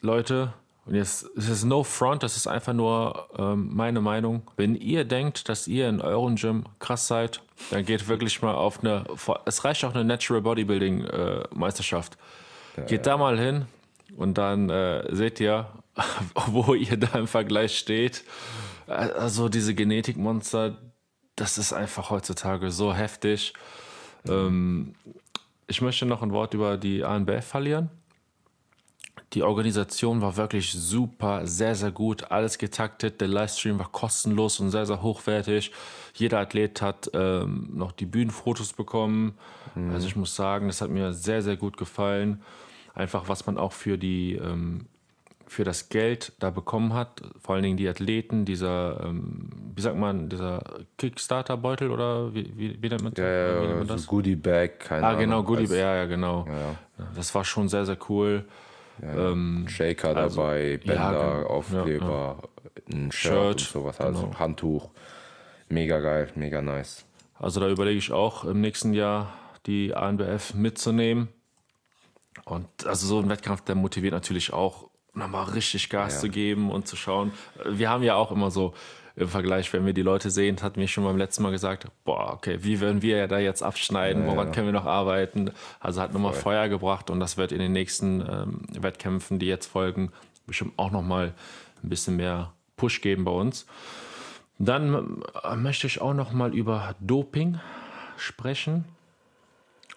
Leute, 0.00 0.52
und 0.86 0.94
jetzt 0.94 1.26
es 1.36 1.48
ist 1.48 1.64
no 1.64 1.84
front, 1.84 2.22
das 2.22 2.36
ist 2.36 2.46
einfach 2.46 2.72
nur 2.72 3.28
ähm, 3.36 3.68
meine 3.74 4.00
Meinung. 4.00 4.42
Wenn 4.56 4.74
ihr 4.74 5.04
denkt, 5.04 5.48
dass 5.48 5.68
ihr 5.68 5.88
in 5.88 6.00
eurem 6.00 6.36
Gym 6.36 6.64
krass 6.78 7.06
seid, 7.06 7.42
dann 7.70 7.84
geht 7.84 8.08
wirklich 8.08 8.40
mal 8.40 8.54
auf 8.54 8.82
eine, 8.82 9.04
es 9.44 9.64
reicht 9.64 9.84
auch 9.84 9.94
eine 9.94 10.04
Natural 10.04 10.40
Bodybuilding 10.40 11.04
äh, 11.04 11.42
Meisterschaft. 11.52 12.16
Geht 12.86 13.06
da 13.06 13.16
mal 13.16 13.38
hin 13.38 13.66
und 14.16 14.38
dann 14.38 14.70
äh, 14.70 15.14
seht 15.14 15.40
ihr, 15.40 15.66
wo 16.46 16.74
ihr 16.74 16.96
da 16.96 17.18
im 17.18 17.26
Vergleich 17.26 17.78
steht. 17.78 18.24
Also 18.86 19.48
diese 19.48 19.74
Genetikmonster, 19.74 20.78
das 21.36 21.58
ist 21.58 21.72
einfach 21.72 22.10
heutzutage 22.10 22.70
so 22.70 22.94
heftig. 22.94 23.52
Ähm, 24.26 24.94
ich 25.66 25.82
möchte 25.82 26.06
noch 26.06 26.22
ein 26.22 26.32
Wort 26.32 26.54
über 26.54 26.76
die 26.76 27.04
ANBF 27.04 27.44
verlieren. 27.44 27.90
Die 29.34 29.42
Organisation 29.42 30.22
war 30.22 30.38
wirklich 30.38 30.72
super, 30.72 31.46
sehr, 31.46 31.74
sehr 31.74 31.90
gut, 31.90 32.30
alles 32.30 32.56
getaktet. 32.56 33.20
Der 33.20 33.28
Livestream 33.28 33.78
war 33.78 33.92
kostenlos 33.92 34.58
und 34.58 34.70
sehr, 34.70 34.86
sehr 34.86 35.02
hochwertig. 35.02 35.70
Jeder 36.14 36.38
Athlet 36.40 36.80
hat 36.80 37.10
ähm, 37.12 37.68
noch 37.74 37.92
die 37.92 38.06
Bühnenfotos 38.06 38.72
bekommen. 38.72 39.36
Mhm. 39.74 39.92
Also 39.92 40.06
ich 40.06 40.16
muss 40.16 40.34
sagen, 40.34 40.68
das 40.68 40.80
hat 40.80 40.88
mir 40.88 41.12
sehr, 41.12 41.42
sehr 41.42 41.58
gut 41.58 41.76
gefallen. 41.76 42.42
Einfach, 42.98 43.28
was 43.28 43.46
man 43.46 43.58
auch 43.58 43.72
für 43.72 43.96
die 43.96 44.34
ähm, 44.34 44.86
für 45.48 45.64
das 45.64 45.88
Geld 45.88 46.32
da 46.40 46.50
bekommen 46.50 46.92
hat, 46.92 47.22
vor 47.40 47.54
allen 47.54 47.64
Dingen 47.64 47.76
die 47.78 47.88
Athleten, 47.88 48.44
dieser, 48.44 49.02
ähm, 49.02 49.48
wie 49.74 49.80
sagt 49.80 49.96
man, 49.96 50.28
dieser 50.28 50.62
Kickstarter-Beutel 50.98 51.90
oder 51.90 52.34
wie, 52.34 52.52
wie, 52.56 52.82
wie 52.82 52.88
nennt 52.88 53.02
man 53.02 53.14
das? 53.14 53.22
Ja, 53.22 53.30
ja, 53.30 53.62
wie 53.62 53.66
nennt 53.66 53.88
man 53.88 53.98
so 53.98 54.06
Goodie 54.06 54.36
Bag, 54.36 54.78
keine 54.80 55.06
Ah, 55.06 55.14
genau, 55.14 55.42
Goodie 55.42 55.66
Bag, 55.66 55.78
ja, 55.78 55.96
ja, 55.96 56.04
genau. 56.04 56.46
Ja. 56.46 56.76
Das 57.16 57.34
war 57.34 57.44
schon 57.44 57.68
sehr, 57.68 57.86
sehr 57.86 57.96
cool. 58.10 58.44
Ähm, 59.02 59.66
Shaker 59.68 60.16
also, 60.16 60.40
dabei, 60.40 60.78
Bänder, 60.84 61.40
ja, 61.40 61.46
Aufkleber, 61.46 62.42
ein 62.92 63.10
Shirt, 63.12 63.32
Shirt 63.32 63.52
und 63.52 63.60
sowas, 63.60 64.00
also 64.00 64.26
genau. 64.26 64.38
Handtuch. 64.38 64.90
Mega 65.68 66.00
geil, 66.00 66.28
mega 66.34 66.60
nice. 66.60 67.04
Also 67.38 67.60
da 67.60 67.68
überlege 67.68 67.98
ich 67.98 68.12
auch 68.12 68.44
im 68.44 68.60
nächsten 68.60 68.92
Jahr 68.92 69.32
die 69.66 69.94
ANBF 69.94 70.54
mitzunehmen. 70.54 71.28
Und 72.50 72.68
also 72.86 73.06
so 73.06 73.18
ein 73.18 73.28
Wettkampf, 73.28 73.62
der 73.62 73.74
motiviert 73.74 74.12
natürlich 74.12 74.52
auch, 74.52 74.88
nochmal 75.14 75.44
richtig 75.50 75.90
Gas 75.90 76.20
zu 76.20 76.28
geben 76.28 76.70
und 76.70 76.86
zu 76.86 76.96
schauen. 76.96 77.32
Wir 77.64 77.90
haben 77.90 78.02
ja 78.02 78.14
auch 78.14 78.30
immer 78.30 78.50
so 78.50 78.74
im 79.16 79.28
Vergleich, 79.28 79.72
wenn 79.72 79.84
wir 79.84 79.92
die 79.92 80.02
Leute 80.02 80.30
sehen, 80.30 80.62
hat 80.62 80.76
mir 80.76 80.86
schon 80.86 81.02
beim 81.02 81.16
letzten 81.16 81.42
Mal 81.42 81.50
gesagt, 81.50 81.88
boah, 82.04 82.32
okay, 82.34 82.58
wie 82.62 82.78
würden 82.78 83.02
wir 83.02 83.16
ja 83.16 83.26
da 83.26 83.38
jetzt 83.38 83.62
abschneiden, 83.62 84.24
ja, 84.24 84.30
woran 84.30 84.48
ja. 84.48 84.52
können 84.52 84.66
wir 84.66 84.72
noch 84.72 84.86
arbeiten? 84.86 85.50
Also 85.80 86.00
hat 86.00 86.12
nochmal 86.12 86.34
Feuer 86.34 86.68
gebracht 86.68 87.10
und 87.10 87.18
das 87.18 87.36
wird 87.36 87.50
in 87.50 87.58
den 87.58 87.72
nächsten 87.72 88.20
ähm, 88.20 88.60
Wettkämpfen, 88.80 89.40
die 89.40 89.46
jetzt 89.46 89.66
folgen, 89.66 90.12
bestimmt 90.46 90.74
auch 90.76 90.92
nochmal 90.92 91.34
ein 91.82 91.88
bisschen 91.88 92.16
mehr 92.16 92.52
Push 92.76 93.00
geben 93.00 93.24
bei 93.24 93.32
uns. 93.32 93.66
Dann 94.58 95.22
äh, 95.42 95.56
möchte 95.56 95.88
ich 95.88 96.00
auch 96.00 96.14
nochmal 96.14 96.54
über 96.54 96.94
Doping 97.00 97.58
sprechen. 98.16 98.84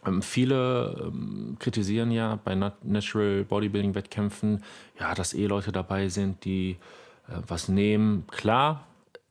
Ähm, 0.05 0.21
viele 0.21 1.11
ähm, 1.13 1.57
kritisieren 1.59 2.11
ja 2.11 2.39
bei 2.43 2.55
Natural 2.55 3.43
Bodybuilding 3.43 3.95
Wettkämpfen, 3.95 4.63
ja, 4.99 5.13
dass 5.13 5.33
eh 5.33 5.45
Leute 5.45 5.71
dabei 5.71 6.09
sind, 6.09 6.43
die 6.45 6.77
äh, 7.27 7.33
was 7.47 7.67
nehmen. 7.67 8.25
Klar, 8.27 8.85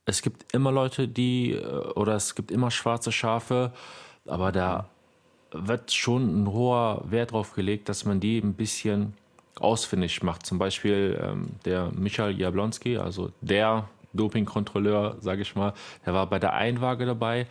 es 0.05 0.23
gibt 0.23 0.53
immer 0.53 0.73
Leute, 0.73 1.09
die, 1.09 1.53
äh, 1.53 1.65
oder 1.95 2.15
es 2.15 2.35
gibt 2.35 2.51
immer 2.51 2.71
schwarze 2.71 3.13
Schafe, 3.13 3.73
aber 4.27 4.53
da 4.53 4.89
wird 5.53 5.93
schon 5.93 6.43
ein 6.43 6.53
hoher 6.53 7.03
Wert 7.11 7.33
darauf 7.33 7.55
gelegt, 7.55 7.89
dass 7.89 8.05
man 8.05 8.21
die 8.21 8.39
ein 8.39 8.55
bisschen 8.55 9.15
ausfindig 9.59 10.23
macht. 10.23 10.47
Zum 10.47 10.59
Beispiel 10.59 11.21
ähm, 11.23 11.49
der 11.65 11.91
Michael 11.93 12.39
Jablonski, 12.39 12.97
also 12.97 13.31
der 13.41 13.89
Dopingkontrolleur, 14.13 15.17
sage 15.21 15.43
ich 15.43 15.55
mal, 15.55 15.73
der 16.07 16.15
war 16.15 16.27
bei 16.27 16.39
der 16.39 16.55
Einwaage 16.55 17.07
dabei, 17.07 17.47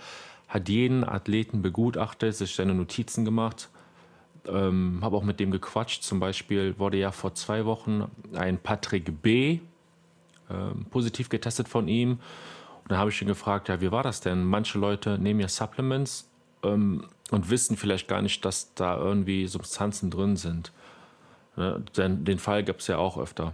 hat 0.50 0.68
jeden 0.68 1.08
Athleten 1.08 1.62
begutachtet, 1.62 2.36
sich 2.36 2.56
seine 2.56 2.74
Notizen 2.74 3.24
gemacht. 3.24 3.70
Ähm, 4.48 5.00
habe 5.04 5.16
auch 5.16 5.24
mit 5.24 5.40
dem 5.40 5.52
gequatscht. 5.52 6.02
Zum 6.02 6.20
Beispiel 6.20 6.78
wurde 6.80 6.98
ja 6.98 7.12
vor 7.12 7.36
zwei 7.36 7.66
Wochen 7.66 8.10
ein 8.34 8.58
Patrick 8.58 9.22
B. 9.22 9.60
Ähm, 10.50 10.86
positiv 10.90 11.30
getestet 11.30 11.68
von 11.68 11.88
ihm. 11.88 12.14
Und 12.14 12.92
dann 12.92 12.98
habe 12.98 13.12
ich 13.12 13.22
ihn 13.22 13.28
gefragt, 13.28 13.70
ja, 13.70 13.80
wie 13.80 13.92
war 13.92 14.02
das 14.02 14.22
denn? 14.22 14.44
Manche 14.44 14.80
Leute 14.80 15.20
nehmen 15.20 15.40
ja 15.40 15.48
Supplements 15.48 16.28
ähm, 16.64 17.06
und 17.30 17.52
wissen 17.52 17.78
vielleicht 17.78 18.08
gar 18.08 18.24
nicht, 18.24 18.44
dass 18.44 18.74
da 18.74 18.98
irgendwie 18.98 19.46
Substanzen 19.46 20.10
drin 20.10 20.36
sind. 20.36 20.72
Ne? 21.56 21.84
Den, 21.96 22.26
den 22.26 22.40
Fall 22.40 22.64
gab 22.64 22.80
es 22.80 22.88
ja 22.88 22.98
auch 22.98 23.20
öfter. 23.20 23.54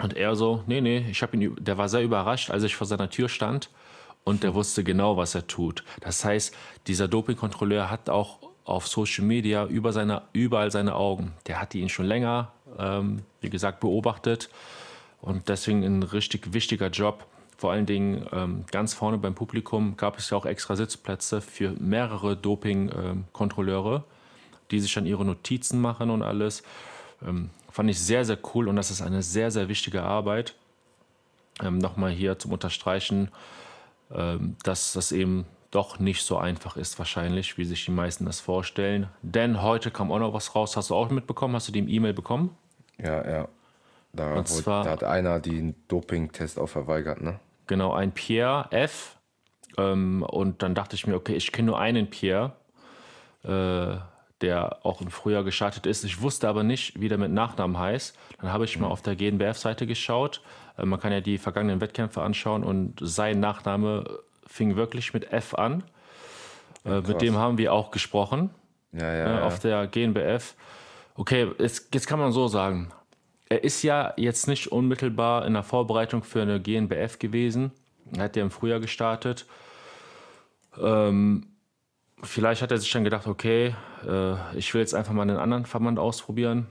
Und 0.00 0.16
er 0.16 0.34
so, 0.34 0.64
nee, 0.66 0.80
nee, 0.80 1.06
ich 1.08 1.22
habe 1.22 1.36
ihn, 1.36 1.54
der 1.60 1.78
war 1.78 1.88
sehr 1.88 2.02
überrascht, 2.02 2.50
als 2.50 2.64
ich 2.64 2.74
vor 2.74 2.88
seiner 2.88 3.08
Tür 3.08 3.28
stand 3.28 3.70
und 4.24 4.42
der 4.42 4.54
wusste 4.54 4.84
genau, 4.84 5.16
was 5.16 5.34
er 5.34 5.46
tut. 5.46 5.84
Das 6.00 6.24
heißt, 6.24 6.54
dieser 6.86 7.08
Dopingkontrolleur 7.08 7.90
hat 7.90 8.08
auch 8.08 8.38
auf 8.64 8.86
Social 8.86 9.24
Media 9.24 9.66
über 9.66 9.92
seine, 9.92 10.22
überall 10.32 10.70
seine 10.70 10.94
Augen. 10.94 11.32
Der 11.46 11.60
hatte 11.60 11.78
ihn 11.78 11.88
schon 11.88 12.06
länger, 12.06 12.52
ähm, 12.78 13.22
wie 13.40 13.50
gesagt, 13.50 13.80
beobachtet 13.80 14.48
und 15.20 15.48
deswegen 15.48 15.82
ein 15.82 16.02
richtig 16.02 16.52
wichtiger 16.52 16.88
Job. 16.88 17.26
Vor 17.56 17.72
allen 17.72 17.86
Dingen 17.86 18.26
ähm, 18.32 18.64
ganz 18.70 18.94
vorne 18.94 19.18
beim 19.18 19.34
Publikum 19.34 19.96
gab 19.96 20.18
es 20.18 20.30
ja 20.30 20.36
auch 20.36 20.46
extra 20.46 20.74
Sitzplätze 20.74 21.40
für 21.40 21.72
mehrere 21.78 22.36
Doping-Kontrolleure, 22.36 24.04
die 24.70 24.80
sich 24.80 24.92
dann 24.94 25.06
ihre 25.06 25.24
Notizen 25.24 25.80
machen 25.80 26.10
und 26.10 26.22
alles. 26.22 26.62
Ähm, 27.24 27.50
fand 27.70 27.90
ich 27.90 28.00
sehr, 28.00 28.24
sehr 28.24 28.38
cool 28.54 28.68
und 28.68 28.76
das 28.76 28.90
ist 28.90 29.00
eine 29.00 29.22
sehr, 29.22 29.50
sehr 29.50 29.68
wichtige 29.68 30.02
Arbeit. 30.02 30.54
Ähm, 31.62 31.78
Nochmal 31.78 32.10
hier 32.10 32.38
zum 32.38 32.52
Unterstreichen, 32.52 33.28
dass 34.62 34.92
das 34.92 35.12
eben 35.12 35.46
doch 35.70 35.98
nicht 35.98 36.22
so 36.22 36.36
einfach 36.36 36.76
ist 36.76 36.98
wahrscheinlich, 36.98 37.56
wie 37.58 37.64
sich 37.64 37.86
die 37.86 37.90
meisten 37.90 38.26
das 38.26 38.40
vorstellen. 38.40 39.08
Denn 39.22 39.62
heute 39.62 39.90
kam 39.90 40.12
auch 40.12 40.18
noch 40.18 40.34
was 40.34 40.54
raus. 40.54 40.76
Hast 40.76 40.90
du 40.90 40.94
auch 40.94 41.10
mitbekommen? 41.10 41.54
Hast 41.54 41.68
du 41.68 41.72
die 41.72 41.80
E-Mail 41.80 42.12
bekommen? 42.12 42.54
Ja, 42.98 43.28
ja. 43.28 43.48
Da, 44.12 44.34
Und 44.34 44.46
zwar, 44.46 44.84
da 44.84 44.90
hat 44.90 45.04
einer 45.04 45.40
den 45.40 45.74
Doping-Test 45.88 46.58
auch 46.58 46.66
verweigert, 46.66 47.22
ne? 47.22 47.40
Genau, 47.66 47.94
ein 47.94 48.12
Pierre 48.12 48.66
F. 48.70 49.16
Ähm, 49.78 50.22
und 50.22 50.62
dann 50.62 50.74
dachte 50.74 50.94
ich 50.94 51.06
mir, 51.06 51.14
okay, 51.14 51.34
ich 51.34 51.50
kenne 51.50 51.66
nur 51.66 51.78
einen 51.78 52.10
Pierre. 52.10 52.52
Der 54.42 54.84
auch 54.84 55.00
im 55.00 55.10
Frühjahr 55.10 55.44
gestartet 55.44 55.86
ist. 55.86 56.04
Ich 56.04 56.20
wusste 56.20 56.48
aber 56.48 56.62
nicht, 56.64 57.00
wie 57.00 57.08
der 57.08 57.18
mit 57.18 57.32
Nachnamen 57.32 57.78
heißt. 57.78 58.16
Dann 58.40 58.52
habe 58.52 58.64
ich 58.64 58.78
mal 58.78 58.86
mhm. 58.86 58.92
auf 58.92 59.02
der 59.02 59.16
GNBF-Seite 59.16 59.86
geschaut. 59.86 60.42
Äh, 60.76 60.84
man 60.84 61.00
kann 61.00 61.12
ja 61.12 61.20
die 61.20 61.38
vergangenen 61.38 61.80
Wettkämpfe 61.80 62.22
anschauen 62.22 62.64
und 62.64 62.98
sein 63.00 63.40
Nachname 63.40 64.04
fing 64.46 64.76
wirklich 64.76 65.14
mit 65.14 65.32
F 65.32 65.54
an. 65.54 65.84
Ja, 66.84 66.98
äh, 66.98 67.00
mit 67.02 67.22
dem 67.22 67.36
haben 67.36 67.58
wir 67.58 67.72
auch 67.72 67.90
gesprochen. 67.90 68.50
Ja, 68.92 69.14
ja, 69.14 69.38
äh, 69.38 69.42
auf 69.42 69.58
der 69.60 69.86
GNBF. 69.86 70.54
Okay, 71.14 71.50
jetzt, 71.58 71.94
jetzt 71.94 72.06
kann 72.06 72.18
man 72.18 72.32
so 72.32 72.48
sagen. 72.48 72.90
Er 73.48 73.64
ist 73.64 73.82
ja 73.82 74.14
jetzt 74.16 74.48
nicht 74.48 74.72
unmittelbar 74.72 75.46
in 75.46 75.52
der 75.52 75.62
Vorbereitung 75.62 76.24
für 76.24 76.42
eine 76.42 76.60
GNBF 76.60 77.18
gewesen. 77.18 77.70
Er 78.16 78.24
hat 78.24 78.36
ja 78.36 78.42
im 78.42 78.50
Frühjahr 78.50 78.80
gestartet. 78.80 79.46
Ähm, 80.80 81.46
vielleicht 82.22 82.62
hat 82.62 82.70
er 82.70 82.78
sich 82.78 82.90
dann 82.90 83.04
gedacht, 83.04 83.26
okay, 83.26 83.74
äh, 84.06 84.56
ich 84.56 84.72
will 84.72 84.80
jetzt 84.80 84.94
einfach 84.94 85.12
mal 85.12 85.22
einen 85.22 85.36
anderen 85.36 85.66
Verband 85.66 85.98
ausprobieren, 85.98 86.68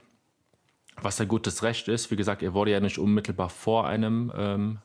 was 1.02 1.20
ja 1.20 1.26
gutes 1.26 1.64
Recht 1.64 1.88
ist. 1.88 2.12
Wie 2.12 2.16
gesagt, 2.16 2.44
er 2.44 2.54
wurde 2.54 2.72
ja 2.72 2.80
nicht 2.80 2.98
unmittelbar 2.98 3.50
vor 3.50 3.88
einem 3.88 4.32
ähm, 4.36 4.80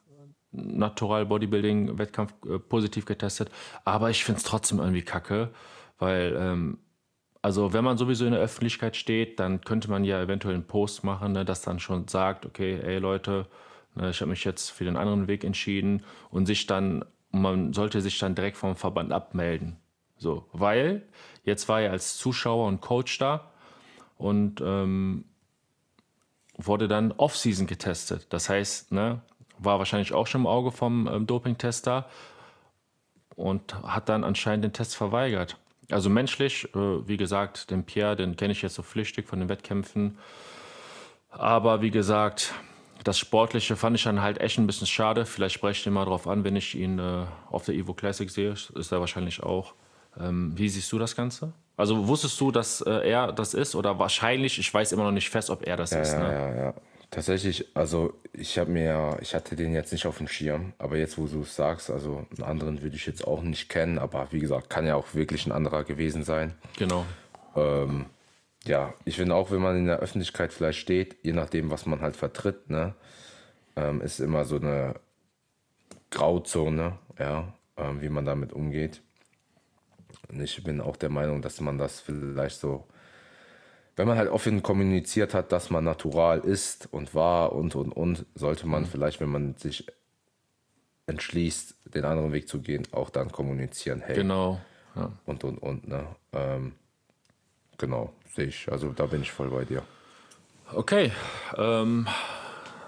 Natural 0.53 1.27
Bodybuilding 1.27 1.99
Wettkampf 1.99 2.35
äh, 2.47 2.59
positiv 2.59 3.05
getestet, 3.05 3.51
aber 3.85 4.11
ich 4.11 4.25
finde 4.25 4.39
es 4.39 4.45
trotzdem 4.45 4.79
irgendwie 4.79 5.03
kacke, 5.03 5.51
weil 5.99 6.37
ähm, 6.39 6.79
also 7.43 7.73
wenn 7.73 7.85
man 7.85 7.97
sowieso 7.99 8.25
in 8.25 8.33
der 8.33 8.41
Öffentlichkeit 8.41 8.97
steht, 8.97 9.39
dann 9.39 9.61
könnte 9.61 9.89
man 9.89 10.03
ja 10.03 10.21
eventuell 10.21 10.55
einen 10.55 10.67
Post 10.67 11.05
machen, 11.05 11.33
ne, 11.33 11.45
das 11.45 11.63
dann 11.63 11.79
schon 11.79 12.09
sagt, 12.09 12.45
okay, 12.47 12.81
ey 12.83 12.99
Leute, 12.99 13.47
ne, 13.95 14.11
ich 14.11 14.21
habe 14.21 14.31
mich 14.31 14.45
jetzt 14.45 14.71
für 14.71 14.85
den 14.85 14.97
anderen 14.97 15.29
Weg 15.29 15.45
entschieden 15.45 16.03
und 16.31 16.47
sich 16.47 16.67
dann, 16.67 17.05
man 17.31 17.73
sollte 17.73 18.01
sich 18.01 18.19
dann 18.19 18.35
direkt 18.35 18.57
vom 18.57 18.75
Verband 18.75 19.13
abmelden. 19.13 19.77
So, 20.19 20.47
weil 20.53 21.03
jetzt 21.45 21.69
war 21.69 21.81
er 21.81 21.93
als 21.93 22.17
Zuschauer 22.17 22.67
und 22.67 22.81
Coach 22.81 23.19
da 23.19 23.53
und 24.17 24.61
ähm, 24.61 25.25
wurde 26.57 26.89
dann 26.89 27.13
Off-Season 27.13 27.67
getestet. 27.67 28.27
Das 28.31 28.49
heißt, 28.49 28.93
ne, 28.93 29.21
war 29.59 29.79
wahrscheinlich 29.79 30.13
auch 30.13 30.27
schon 30.27 30.43
im 30.43 30.47
Auge 30.47 30.71
vom 30.71 31.07
ähm, 31.07 31.27
Doping-Tester 31.27 32.09
und 33.35 33.75
hat 33.83 34.09
dann 34.09 34.25
anscheinend 34.25 34.65
den 34.65 34.73
Test 34.73 34.97
verweigert. 34.97 35.59
Also 35.91 36.11
menschlich, 36.11 36.65
äh, 36.75 37.09
wie 37.09 37.17
gesagt, 37.17 37.71
den 37.71 37.85
Pierre, 37.85 38.17
den 38.17 38.37
kenne 38.37 38.53
ich 38.53 38.63
jetzt 38.63 38.75
so 38.75 38.83
flüchtig 38.83 39.29
von 39.29 39.39
den 39.39 39.49
Wettkämpfen. 39.49 40.19
Aber 41.31 41.83
wie 41.83 41.91
gesagt, 41.91 42.55
das 43.05 43.19
Sportliche 43.19 43.77
fand 43.77 43.97
ich 43.97 44.05
dann 44.05 44.23
halt 44.23 44.39
echt 44.39 44.59
ein 44.59 44.67
bisschen 44.67 44.87
schade. 44.87 45.27
Vielleicht 45.27 45.55
spreche 45.55 45.81
ich 45.81 45.87
ihn 45.87 45.93
mal 45.93 46.07
drauf 46.07 46.27
an, 46.27 46.45
wenn 46.45 46.57
ich 46.57 46.75
ihn 46.75 46.99
äh, 46.99 47.27
auf 47.51 47.65
der 47.67 47.75
Evo 47.75 47.95
Classic 47.95 48.29
sehe. 48.29 48.51
Ist 48.51 48.93
er 48.93 49.01
wahrscheinlich 49.01 49.43
auch. 49.43 49.75
Ähm, 50.21 50.53
wie 50.57 50.69
siehst 50.69 50.91
du 50.93 50.99
das 50.99 51.17
Ganze? 51.17 51.53
Also 51.77 52.09
wusstest 52.09 52.41
du, 52.41 52.51
dass 52.51 52.81
äh, 52.81 53.09
er 53.11 53.33
das 53.33 53.55
ist 53.55 53.75
oder 53.75 53.99
wahrscheinlich, 53.99 54.59
ich 54.59 54.73
weiß 54.73 54.93
immer 54.93 55.05
noch 55.05 55.13
nicht 55.13 55.29
fest, 55.29 55.51
ob 55.51 55.67
er 55.67 55.77
das 55.77 55.91
ja, 55.91 56.01
ist. 56.01 56.13
Ja, 56.13 56.19
ne? 56.19 56.33
ja, 56.33 56.55
ja. 56.65 56.75
Tatsächlich, 57.11 57.67
also 57.75 58.15
ich 58.33 58.59
habe 58.59 58.71
mir, 58.71 59.19
ich 59.21 59.35
hatte 59.35 59.55
den 59.55 59.73
jetzt 59.73 59.93
nicht 59.93 60.07
auf 60.07 60.19
dem 60.19 60.27
Schirm, 60.27 60.73
aber 60.79 60.97
jetzt, 60.97 61.19
wo 61.19 61.27
du 61.27 61.43
es 61.43 61.55
sagst, 61.55 61.91
also 61.91 62.27
einen 62.37 62.45
anderen 62.45 62.83
würde 62.83 62.97
ich 62.97 63.07
jetzt 63.07 63.27
auch 63.27 63.43
nicht 63.43 63.69
kennen, 63.69 63.99
aber 63.99 64.27
wie 64.33 64.41
gesagt, 64.41 64.71
kann 64.71 64.87
ja 64.87 64.97
auch 64.97 65.15
wirklich 65.15 65.47
ein 65.47 65.53
anderer 65.53 65.85
gewesen 65.85 66.25
sein. 66.25 66.55
Genau. 66.77 67.07
Ähm, 67.55 68.07
ja, 68.65 68.95
ich 69.05 69.17
finde 69.17 69.37
auch, 69.37 69.51
wenn 69.51 69.63
man 69.63 69.77
in 69.77 69.87
der 69.87 70.01
Öffentlichkeit 70.01 70.53
vielleicht 70.53 70.81
steht, 70.81 71.17
je 71.23 71.33
nachdem, 71.33 71.71
was 71.71 71.87
man 71.87 72.01
halt 72.01 72.17
vertritt, 72.17 72.69
ne, 72.71 72.95
ähm, 73.77 74.01
ist 74.01 74.19
immer 74.19 74.45
so 74.45 74.57
eine 74.57 74.95
Grauzone, 76.11 76.99
ja, 77.19 77.53
ähm, 77.77 78.03
wie 78.03 78.09
man 78.09 78.25
damit 78.25 78.53
umgeht. 78.53 79.01
Und 80.29 80.41
ich 80.41 80.63
bin 80.63 80.81
auch 80.81 80.97
der 80.97 81.11
Meinung, 81.11 81.43
dass 81.43 81.61
man 81.61 81.79
das 81.79 82.01
vielleicht 82.01 82.59
so, 82.59 82.87
wenn 83.97 84.09
man 84.09 84.19
halt 84.19 84.31
offen 84.31 84.63
kommuniziert 84.63 85.35
hat, 85.35 85.53
dass 85.53 85.71
man 85.71 85.85
natural 85.85 86.41
ist 86.41 86.89
und 86.93 87.15
war 87.15 87.53
und 87.53 87.75
und 87.75 87.93
und, 87.93 88.27
sollte 88.35 88.67
man 88.67 88.83
mhm. 88.83 88.87
vielleicht, 88.87 89.21
wenn 89.21 89.31
man 89.31 89.57
sich 89.57 89.87
entschließt, 91.07 91.95
den 91.95 92.05
anderen 92.05 92.33
Weg 92.33 92.49
zu 92.49 92.61
gehen, 92.61 92.87
auch 92.93 93.11
dann 93.11 93.31
kommunizieren. 93.31 94.03
Hey, 94.05 94.17
genau. 94.17 94.61
Ja. 94.97 95.13
Und 95.25 95.45
und 95.45 95.59
und, 95.59 95.89
ne? 95.89 96.07
Ähm, 96.33 96.73
genau, 97.79 98.13
sehe 98.35 98.47
ich. 98.47 98.71
Also 98.71 98.93
da 98.93 99.07
bin 99.07 99.23
ich 99.23 99.31
voll 99.31 99.51
bei 99.51 99.65
dir. 99.65 99.83
Okay. 100.73 101.13
Ähm, 101.57 102.09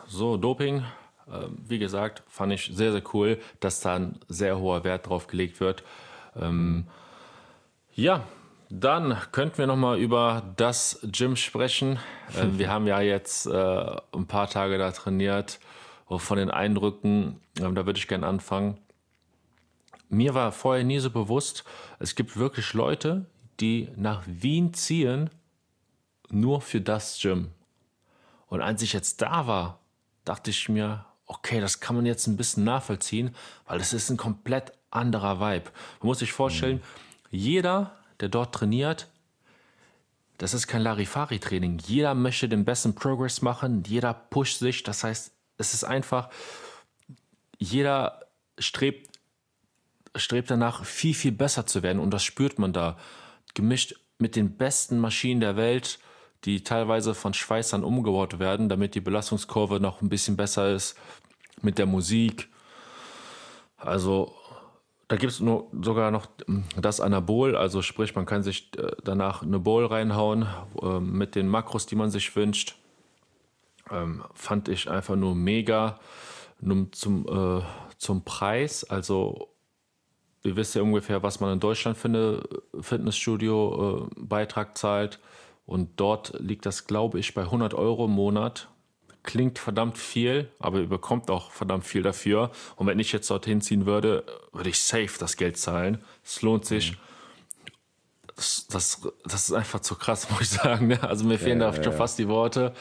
so, 0.06 0.36
Doping. 0.36 0.84
Ähm, 1.32 1.58
wie 1.66 1.78
gesagt, 1.78 2.22
fand 2.28 2.52
ich 2.52 2.70
sehr, 2.72 2.92
sehr 2.92 3.02
cool, 3.12 3.38
dass 3.60 3.80
da 3.80 3.96
ein 3.96 4.18
sehr 4.28 4.58
hoher 4.58 4.82
Wert 4.84 5.08
drauf 5.08 5.26
gelegt 5.26 5.60
wird. 5.60 5.84
Ähm, 6.34 6.86
ja, 7.98 8.24
dann 8.70 9.18
könnten 9.32 9.58
wir 9.58 9.66
noch 9.66 9.76
mal 9.76 9.98
über 9.98 10.54
das 10.56 11.00
Gym 11.02 11.34
sprechen. 11.34 11.98
Ähm, 12.36 12.56
wir 12.58 12.70
haben 12.70 12.86
ja 12.86 13.00
jetzt 13.00 13.46
äh, 13.46 13.96
ein 14.12 14.26
paar 14.26 14.48
Tage 14.48 14.78
da 14.78 14.92
trainiert. 14.92 15.58
Von 16.08 16.38
den 16.38 16.50
Eindrücken, 16.50 17.40
ähm, 17.60 17.74
da 17.74 17.84
würde 17.84 17.98
ich 17.98 18.08
gerne 18.08 18.26
anfangen. 18.26 18.78
Mir 20.08 20.32
war 20.32 20.52
vorher 20.52 20.84
nie 20.84 21.00
so 21.00 21.10
bewusst, 21.10 21.64
es 21.98 22.14
gibt 22.14 22.38
wirklich 22.38 22.72
Leute, 22.72 23.26
die 23.60 23.90
nach 23.96 24.22
Wien 24.26 24.72
ziehen, 24.72 25.28
nur 26.30 26.62
für 26.62 26.80
das 26.80 27.18
Gym. 27.20 27.50
Und 28.46 28.62
als 28.62 28.80
ich 28.80 28.94
jetzt 28.94 29.20
da 29.20 29.46
war, 29.46 29.80
dachte 30.24 30.50
ich 30.50 30.68
mir, 30.70 31.04
okay, 31.26 31.60
das 31.60 31.80
kann 31.80 31.96
man 31.96 32.06
jetzt 32.06 32.26
ein 32.26 32.38
bisschen 32.38 32.64
nachvollziehen, 32.64 33.34
weil 33.66 33.78
das 33.78 33.92
ist 33.92 34.08
ein 34.08 34.16
komplett 34.16 34.72
anderer 34.90 35.40
Vibe. 35.40 35.70
Man 36.00 36.06
muss 36.06 36.20
sich 36.20 36.32
vorstellen, 36.32 36.76
mhm 36.76 37.07
jeder, 37.30 37.96
der 38.20 38.28
dort 38.28 38.54
trainiert, 38.54 39.08
das 40.38 40.54
ist 40.54 40.68
kein 40.68 40.82
Larifari-Training. 40.82 41.80
Jeder 41.84 42.14
möchte 42.14 42.48
den 42.48 42.64
besten 42.64 42.94
Progress 42.94 43.42
machen, 43.42 43.82
jeder 43.86 44.14
pusht 44.14 44.58
sich. 44.60 44.84
Das 44.84 45.02
heißt, 45.02 45.32
es 45.58 45.74
ist 45.74 45.84
einfach, 45.84 46.30
jeder 47.58 48.20
strebt, 48.56 49.18
strebt 50.14 50.50
danach, 50.50 50.84
viel, 50.84 51.14
viel 51.14 51.32
besser 51.32 51.66
zu 51.66 51.82
werden. 51.82 51.98
Und 51.98 52.12
das 52.12 52.22
spürt 52.22 52.58
man 52.60 52.72
da. 52.72 52.96
Gemischt 53.54 53.96
mit 54.18 54.36
den 54.36 54.56
besten 54.56 54.98
Maschinen 55.00 55.40
der 55.40 55.56
Welt, 55.56 55.98
die 56.44 56.62
teilweise 56.62 57.14
von 57.14 57.34
Schweißern 57.34 57.82
umgebaut 57.82 58.38
werden, 58.38 58.68
damit 58.68 58.94
die 58.94 59.00
Belastungskurve 59.00 59.80
noch 59.80 60.02
ein 60.02 60.08
bisschen 60.08 60.36
besser 60.36 60.72
ist. 60.72 60.96
Mit 61.62 61.78
der 61.78 61.86
Musik. 61.86 62.48
Also 63.76 64.37
da 65.08 65.16
gibt 65.16 65.32
es 65.32 65.38
sogar 65.38 66.10
noch 66.10 66.26
das 66.76 67.00
Anabol, 67.00 67.56
also 67.56 67.80
sprich, 67.80 68.14
man 68.14 68.26
kann 68.26 68.42
sich 68.42 68.70
äh, 68.76 68.92
danach 69.02 69.42
eine 69.42 69.58
Bowl 69.58 69.86
reinhauen 69.86 70.46
äh, 70.82 71.00
mit 71.00 71.34
den 71.34 71.48
Makros, 71.48 71.86
die 71.86 71.96
man 71.96 72.10
sich 72.10 72.36
wünscht. 72.36 72.76
Ähm, 73.90 74.22
fand 74.34 74.68
ich 74.68 74.90
einfach 74.90 75.16
nur 75.16 75.34
mega. 75.34 75.98
Nun 76.60 76.92
zum, 76.92 77.26
äh, 77.26 77.62
zum 77.96 78.24
Preis, 78.24 78.84
also 78.84 79.48
ihr 80.42 80.56
wisst 80.56 80.74
ja 80.74 80.82
ungefähr, 80.82 81.22
was 81.22 81.40
man 81.40 81.54
in 81.54 81.60
Deutschland 81.60 81.96
für 81.96 82.08
eine 82.08 82.42
Fitnessstudio-Beitrag 82.78 84.70
äh, 84.70 84.74
zahlt. 84.74 85.20
Und 85.64 86.00
dort 86.00 86.38
liegt 86.38 86.66
das, 86.66 86.86
glaube 86.86 87.18
ich, 87.18 87.32
bei 87.32 87.42
100 87.42 87.74
Euro 87.74 88.06
im 88.06 88.12
Monat 88.12 88.68
klingt 89.28 89.58
verdammt 89.58 89.98
viel, 89.98 90.48
aber 90.58 90.80
ihr 90.80 90.88
bekommt 90.88 91.30
auch 91.30 91.50
verdammt 91.50 91.84
viel 91.84 92.00
dafür. 92.02 92.50
Und 92.76 92.86
wenn 92.86 92.98
ich 92.98 93.12
jetzt 93.12 93.30
dorthin 93.30 93.60
ziehen 93.60 93.84
würde, 93.84 94.24
würde 94.52 94.70
ich 94.70 94.80
safe 94.80 95.18
das 95.18 95.36
Geld 95.36 95.58
zahlen. 95.58 95.98
Es 96.24 96.40
lohnt 96.40 96.64
sich. 96.64 96.92
Mhm. 96.92 96.96
Das, 98.36 98.66
das, 98.68 99.08
das, 99.24 99.48
ist 99.50 99.52
einfach 99.52 99.80
zu 99.80 99.96
krass, 99.96 100.30
muss 100.30 100.40
ich 100.40 100.48
sagen. 100.48 100.86
Ne? 100.86 101.02
Also 101.02 101.26
mir 101.26 101.38
fehlen 101.38 101.60
ja, 101.60 101.70
da 101.70 101.74
schon 101.74 101.92
ja. 101.92 101.92
fast 101.92 102.18
die 102.18 102.26
Worte. 102.26 102.72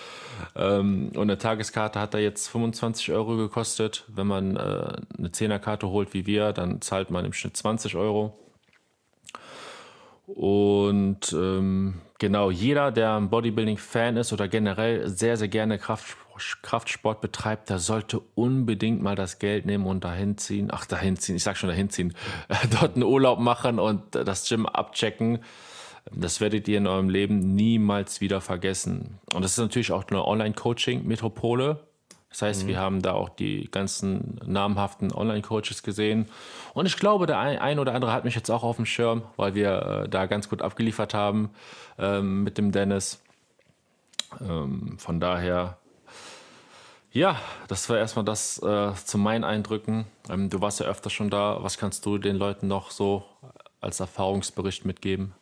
Ähm, 0.55 1.09
und 1.15 1.23
eine 1.23 1.37
Tageskarte 1.37 1.99
hat 1.99 2.13
da 2.13 2.17
jetzt 2.17 2.47
25 2.47 3.11
Euro 3.11 3.35
gekostet. 3.35 4.05
Wenn 4.07 4.27
man 4.27 4.55
äh, 4.55 4.93
eine 5.17 5.31
Zehnerkarte 5.33 5.89
holt 5.89 6.13
wie 6.13 6.25
wir, 6.25 6.53
dann 6.53 6.79
zahlt 6.79 7.11
man 7.11 7.25
im 7.25 7.33
Schnitt 7.33 7.57
20 7.57 7.95
Euro. 7.95 8.39
Und 10.27 11.33
ähm, 11.33 11.95
genau, 12.19 12.51
jeder, 12.51 12.91
der 12.91 13.15
ein 13.15 13.29
Bodybuilding-Fan 13.29 14.15
ist 14.15 14.31
oder 14.31 14.47
generell 14.47 15.09
sehr, 15.09 15.35
sehr 15.35 15.47
gerne 15.49 15.77
Kraft, 15.77 16.15
Kraftsport 16.61 17.21
betreibt, 17.21 17.69
der 17.69 17.79
sollte 17.79 18.21
unbedingt 18.35 19.01
mal 19.01 19.15
das 19.15 19.39
Geld 19.39 19.65
nehmen 19.65 19.85
und 19.85 20.03
dahin 20.03 20.37
ziehen. 20.37 20.69
Ach, 20.71 20.85
dahin 20.85 21.17
ziehen, 21.17 21.35
ich 21.35 21.43
sag 21.43 21.57
schon 21.57 21.69
dahin 21.69 21.89
ziehen. 21.89 22.13
dort 22.79 22.95
einen 22.95 23.03
Urlaub 23.03 23.39
machen 23.39 23.79
und 23.79 24.15
das 24.15 24.47
Gym 24.47 24.65
abchecken. 24.65 25.39
Das 26.11 26.39
werdet 26.39 26.67
ihr 26.67 26.77
in 26.77 26.87
eurem 26.87 27.09
Leben 27.09 27.55
niemals 27.55 28.21
wieder 28.21 28.41
vergessen. 28.41 29.19
Und 29.33 29.41
das 29.41 29.51
ist 29.51 29.57
natürlich 29.57 29.91
auch 29.91 30.05
eine 30.07 30.25
Online-Coaching-Metropole. 30.25 31.79
Das 32.29 32.41
heißt, 32.41 32.63
mhm. 32.63 32.67
wir 32.67 32.79
haben 32.79 33.01
da 33.01 33.13
auch 33.13 33.29
die 33.29 33.69
ganzen 33.71 34.39
namhaften 34.45 35.11
Online-Coaches 35.11 35.83
gesehen. 35.83 36.27
Und 36.73 36.85
ich 36.85 36.97
glaube, 36.97 37.25
der 37.25 37.39
ein, 37.39 37.79
oder 37.79 37.93
andere 37.93 38.11
hat 38.13 38.25
mich 38.25 38.35
jetzt 38.35 38.49
auch 38.49 38.63
auf 38.63 38.75
dem 38.75 38.85
Schirm, 38.85 39.23
weil 39.37 39.55
wir 39.55 40.03
äh, 40.05 40.09
da 40.09 40.25
ganz 40.25 40.49
gut 40.49 40.61
abgeliefert 40.61 41.13
haben 41.13 41.49
ähm, 41.97 42.43
mit 42.43 42.57
dem 42.57 42.71
Dennis. 42.71 43.21
Ähm, 44.41 44.97
von 44.97 45.19
daher, 45.19 45.77
ja, 47.17 47.41
das 47.67 47.89
war 47.89 47.97
erstmal 47.97 48.25
das 48.25 48.61
äh, 48.61 48.93
zu 48.93 49.17
meinen 49.17 49.43
Eindrücken. 49.43 50.05
Ähm, 50.29 50.49
du 50.49 50.61
warst 50.61 50.79
ja 50.79 50.85
öfter 50.85 51.09
schon 51.09 51.29
da. 51.31 51.63
Was 51.63 51.77
kannst 51.77 52.05
du 52.05 52.19
den 52.19 52.35
Leuten 52.35 52.67
noch 52.67 52.91
so 52.91 53.23
als 53.81 53.99
Erfahrungsbericht 53.99 54.85
mitgeben? 54.85 55.33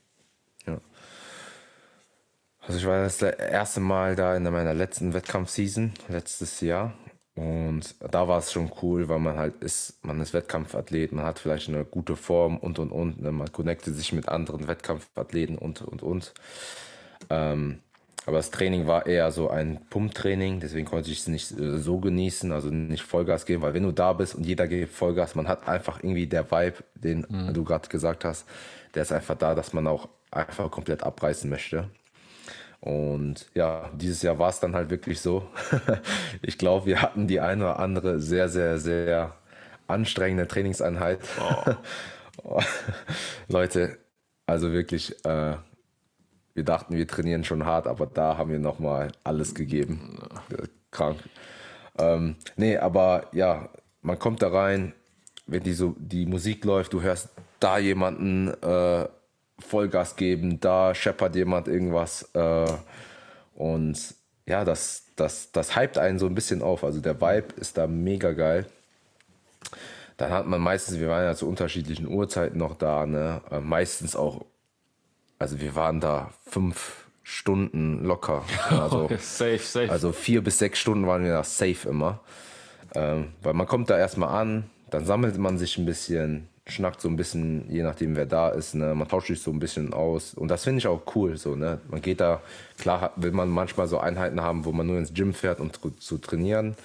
Ja. 0.65 0.79
Also 2.61 2.79
ich 2.79 2.85
war 2.85 3.03
das 3.03 3.21
erste 3.21 3.81
Mal 3.81 4.15
da 4.15 4.35
in 4.37 4.43
meiner 4.43 4.73
letzten 4.73 5.13
Wettkampfseason 5.13 5.93
letztes 6.07 6.61
Jahr 6.61 6.93
und 7.35 7.95
da 7.99 8.29
war 8.29 8.39
es 8.39 8.53
schon 8.53 8.71
cool, 8.81 9.09
weil 9.09 9.19
man 9.19 9.37
halt 9.37 9.61
ist, 9.61 10.03
man 10.05 10.21
ist 10.21 10.33
Wettkampfathlet, 10.33 11.11
man 11.11 11.25
hat 11.25 11.39
vielleicht 11.39 11.67
eine 11.67 11.83
gute 11.83 12.15
Form 12.15 12.57
und 12.57 12.79
und 12.79 12.91
und, 12.91 13.21
ne? 13.21 13.33
man 13.33 13.51
connectet 13.51 13.95
sich 13.95 14.13
mit 14.13 14.29
anderen 14.29 14.69
Wettkampfathleten 14.69 15.57
und 15.57 15.81
und 15.81 16.01
und. 16.01 16.33
Ähm, 17.29 17.81
aber 18.25 18.37
das 18.37 18.51
Training 18.51 18.87
war 18.87 19.05
eher 19.05 19.31
so 19.31 19.49
ein 19.49 19.79
Pumptraining, 19.89 20.59
deswegen 20.59 20.87
konnte 20.87 21.11
ich 21.11 21.19
es 21.19 21.27
nicht 21.27 21.51
äh, 21.51 21.77
so 21.77 21.99
genießen, 21.99 22.51
also 22.51 22.69
nicht 22.69 23.03
Vollgas 23.03 23.45
geben, 23.45 23.61
weil 23.61 23.73
wenn 23.73 23.83
du 23.83 23.91
da 23.91 24.13
bist 24.13 24.35
und 24.35 24.45
jeder 24.45 24.67
gibt 24.67 24.93
Vollgas, 24.93 25.35
man 25.35 25.47
hat 25.47 25.67
einfach 25.67 26.03
irgendwie 26.03 26.27
der 26.27 26.49
Vibe, 26.51 26.77
den 26.95 27.25
mhm. 27.29 27.53
du 27.53 27.63
gerade 27.63 27.87
gesagt 27.87 28.25
hast, 28.25 28.45
der 28.95 29.03
ist 29.03 29.11
einfach 29.11 29.35
da, 29.35 29.53
dass 29.53 29.73
man 29.73 29.87
auch 29.87 30.09
einfach 30.31 30.71
komplett 30.71 31.03
abreißen 31.03 31.49
möchte. 31.49 31.89
Und 32.81 33.47
ja, 33.55 33.89
dieses 33.93 34.21
Jahr 34.21 34.37
war 34.37 34.49
es 34.49 34.59
dann 34.59 34.75
halt 34.75 34.89
wirklich 34.89 35.19
so. 35.19 35.47
ich 36.41 36.57
glaube, 36.57 36.85
wir 36.85 37.01
hatten 37.01 37.27
die 37.27 37.39
eine 37.39 37.63
oder 37.63 37.79
andere 37.79 38.19
sehr, 38.19 38.47
sehr, 38.49 38.77
sehr 38.77 39.35
anstrengende 39.87 40.47
Trainingseinheit. 40.47 41.19
Oh. 42.43 42.61
Leute, 43.47 43.97
also 44.45 44.71
wirklich, 44.71 45.15
äh, 45.25 45.55
wir 46.55 46.63
dachten, 46.63 46.95
wir 46.95 47.07
trainieren 47.07 47.43
schon 47.43 47.65
hart, 47.65 47.85
aber 47.85 48.07
da 48.07 48.37
haben 48.37 48.49
wir 48.49 48.59
nochmal 48.59 49.11
alles 49.23 49.53
gegeben. 49.53 50.17
Krank. 50.89 51.19
Ähm, 51.99 52.37
nee, 52.55 52.77
aber 52.77 53.27
ja, 53.33 53.69
man 54.01 54.17
kommt 54.17 54.41
da 54.41 54.47
rein, 54.47 54.93
wenn 55.45 55.63
die 55.63 55.73
so 55.73 55.95
die 55.99 56.25
Musik 56.25 56.65
läuft, 56.65 56.93
du 56.93 57.01
hörst 57.01 57.29
da 57.59 57.77
jemanden 57.77 58.49
äh, 58.63 59.07
Vollgas 59.59 60.15
geben, 60.15 60.59
da 60.59 60.95
scheppert 60.95 61.35
jemand 61.35 61.67
irgendwas. 61.67 62.29
Äh, 62.33 62.65
und 63.55 64.15
ja, 64.45 64.63
das, 64.65 65.07
das, 65.15 65.51
das 65.51 65.75
hypt 65.75 65.97
einen 65.97 66.19
so 66.19 66.25
ein 66.25 66.35
bisschen 66.35 66.61
auf. 66.61 66.83
Also 66.83 67.01
der 67.01 67.19
Vibe 67.19 67.53
ist 67.57 67.77
da 67.77 67.87
mega 67.87 68.31
geil. 68.31 68.65
Dann 70.17 70.31
hat 70.31 70.47
man 70.47 70.61
meistens, 70.61 70.99
wir 70.99 71.09
waren 71.09 71.25
ja 71.25 71.35
zu 71.35 71.47
unterschiedlichen 71.47 72.07
Uhrzeiten 72.07 72.57
noch 72.57 72.75
da, 72.75 73.05
ne? 73.05 73.41
Äh, 73.51 73.59
meistens 73.59 74.15
auch, 74.15 74.45
also 75.39 75.59
wir 75.59 75.75
waren 75.75 75.99
da 75.99 76.31
fünf 76.45 77.05
Stunden 77.23 78.03
locker. 78.03 78.43
Also, 78.69 79.09
safe, 79.19 79.59
safe. 79.59 79.91
Also 79.91 80.11
vier 80.11 80.43
bis 80.43 80.59
sechs 80.59 80.79
Stunden 80.79 81.07
waren 81.07 81.23
wir 81.23 81.31
da 81.31 81.43
safe 81.43 81.89
immer. 81.89 82.19
Ähm, 82.93 83.29
weil 83.41 83.53
man 83.53 83.67
kommt 83.67 83.89
da 83.89 83.97
erstmal 83.97 84.29
an, 84.29 84.69
dann 84.89 85.05
sammelt 85.05 85.37
man 85.37 85.57
sich 85.57 85.77
ein 85.77 85.85
bisschen, 85.85 86.47
schnackt 86.67 87.01
so 87.01 87.09
ein 87.09 87.15
bisschen, 87.15 87.69
je 87.69 87.83
nachdem 87.83 88.15
wer 88.15 88.25
da 88.25 88.49
ist, 88.49 88.75
ne? 88.75 88.95
man 88.95 89.07
tauscht 89.07 89.27
sich 89.27 89.41
so 89.41 89.51
ein 89.51 89.59
bisschen 89.59 89.93
aus 89.93 90.33
und 90.33 90.47
das 90.47 90.63
finde 90.63 90.79
ich 90.79 90.87
auch 90.87 91.01
cool, 91.15 91.37
so, 91.37 91.55
ne? 91.55 91.79
man 91.89 92.01
geht 92.01 92.21
da, 92.21 92.41
klar 92.77 93.11
will 93.17 93.31
man 93.31 93.49
manchmal 93.49 93.87
so 93.87 93.99
Einheiten 93.99 94.41
haben, 94.41 94.65
wo 94.65 94.71
man 94.71 94.87
nur 94.87 94.97
ins 94.97 95.13
Gym 95.13 95.33
fährt, 95.33 95.59
um 95.59 95.71
zu 95.99 96.17
trainieren, 96.17 96.75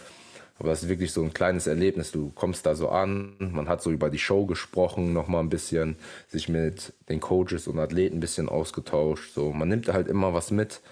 aber 0.61 0.69
das 0.69 0.83
ist 0.83 0.91
wirklich 0.91 1.11
so 1.11 1.23
ein 1.23 1.33
kleines 1.33 1.67
Erlebnis, 1.67 2.13
du 2.13 2.31
kommst 2.35 2.67
da 2.67 2.75
so 2.75 2.91
an, 2.91 3.35
man 3.39 3.67
hat 3.67 3.83
so 3.83 3.91
über 3.91 4.11
die 4.11 4.19
Show 4.19 4.45
gesprochen, 4.45 5.15
nochmal 5.15 5.43
ein 5.43 5.49
bisschen, 5.49 5.97
sich 6.29 6.51
mit 6.51 6.93
den 7.09 7.19
Coaches 7.19 7.67
und 7.67 7.79
Athleten 7.79 8.19
ein 8.19 8.21
bisschen 8.21 8.49
ausgetauscht, 8.49 9.33
so, 9.35 9.53
man 9.53 9.69
nimmt 9.71 9.89
halt 9.89 10.07
immer 10.07 10.35
was 10.35 10.51
mit, 10.51 10.83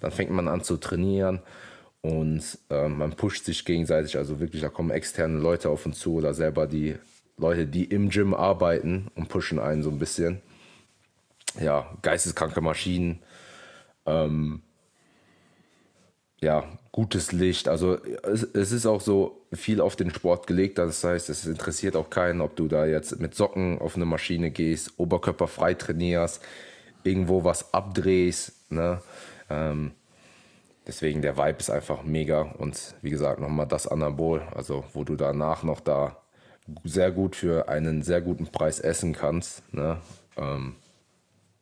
dann 0.00 0.12
fängt 0.12 0.30
man 0.30 0.46
an 0.46 0.62
zu 0.62 0.76
trainieren 0.76 1.42
und 2.02 2.40
äh, 2.70 2.88
man 2.88 3.16
pusht 3.16 3.44
sich 3.44 3.64
gegenseitig, 3.64 4.16
also 4.16 4.38
wirklich, 4.38 4.62
da 4.62 4.68
kommen 4.68 4.90
externe 4.90 5.40
Leute 5.40 5.70
auf 5.70 5.84
uns 5.86 5.98
zu 5.98 6.14
oder 6.14 6.32
selber 6.32 6.68
die 6.68 6.94
Leute, 7.36 7.66
die 7.66 7.84
im 7.84 8.10
Gym 8.10 8.32
arbeiten 8.32 9.08
und 9.16 9.28
pushen 9.28 9.58
einen 9.58 9.82
so 9.82 9.90
ein 9.90 9.98
bisschen. 9.98 10.40
Ja, 11.60 11.90
geisteskranke 12.02 12.60
Maschinen. 12.60 13.18
Ähm, 14.06 14.62
ja, 16.46 16.62
gutes 16.92 17.32
Licht. 17.32 17.66
Also 17.66 17.98
es, 18.22 18.44
es, 18.44 18.70
ist 18.70 18.86
auch 18.86 19.00
so 19.00 19.42
viel 19.52 19.80
auf 19.80 19.96
den 19.96 20.14
Sport 20.14 20.46
gelegt. 20.46 20.78
Das 20.78 21.02
heißt, 21.02 21.28
es 21.28 21.44
interessiert 21.44 21.96
auch 21.96 22.08
keinen, 22.08 22.40
ob 22.40 22.54
du 22.54 22.68
da 22.68 22.86
jetzt 22.86 23.18
mit 23.18 23.34
Socken 23.34 23.80
auf 23.80 23.96
eine 23.96 24.04
Maschine 24.04 24.52
gehst, 24.52 24.92
oberkörperfrei 24.96 25.74
trainierst, 25.74 26.40
irgendwo 27.02 27.42
was 27.42 27.74
abdrehst. 27.74 28.70
Ne? 28.70 29.02
Ähm, 29.50 29.90
deswegen 30.86 31.20
der 31.20 31.36
Vibe 31.36 31.58
ist 31.58 31.70
einfach 31.70 32.04
mega. 32.04 32.42
Und 32.42 32.94
wie 33.02 33.10
gesagt, 33.10 33.40
nochmal 33.40 33.66
das 33.66 33.88
Anabol, 33.88 34.42
also 34.54 34.84
wo 34.92 35.02
du 35.02 35.16
danach 35.16 35.64
noch 35.64 35.80
da 35.80 36.16
sehr 36.84 37.10
gut 37.10 37.34
für 37.34 37.68
einen 37.68 38.02
sehr 38.02 38.20
guten 38.20 38.46
Preis 38.46 38.78
essen 38.78 39.12
kannst. 39.14 39.74
Ne? 39.74 39.98
Ähm, 40.36 40.76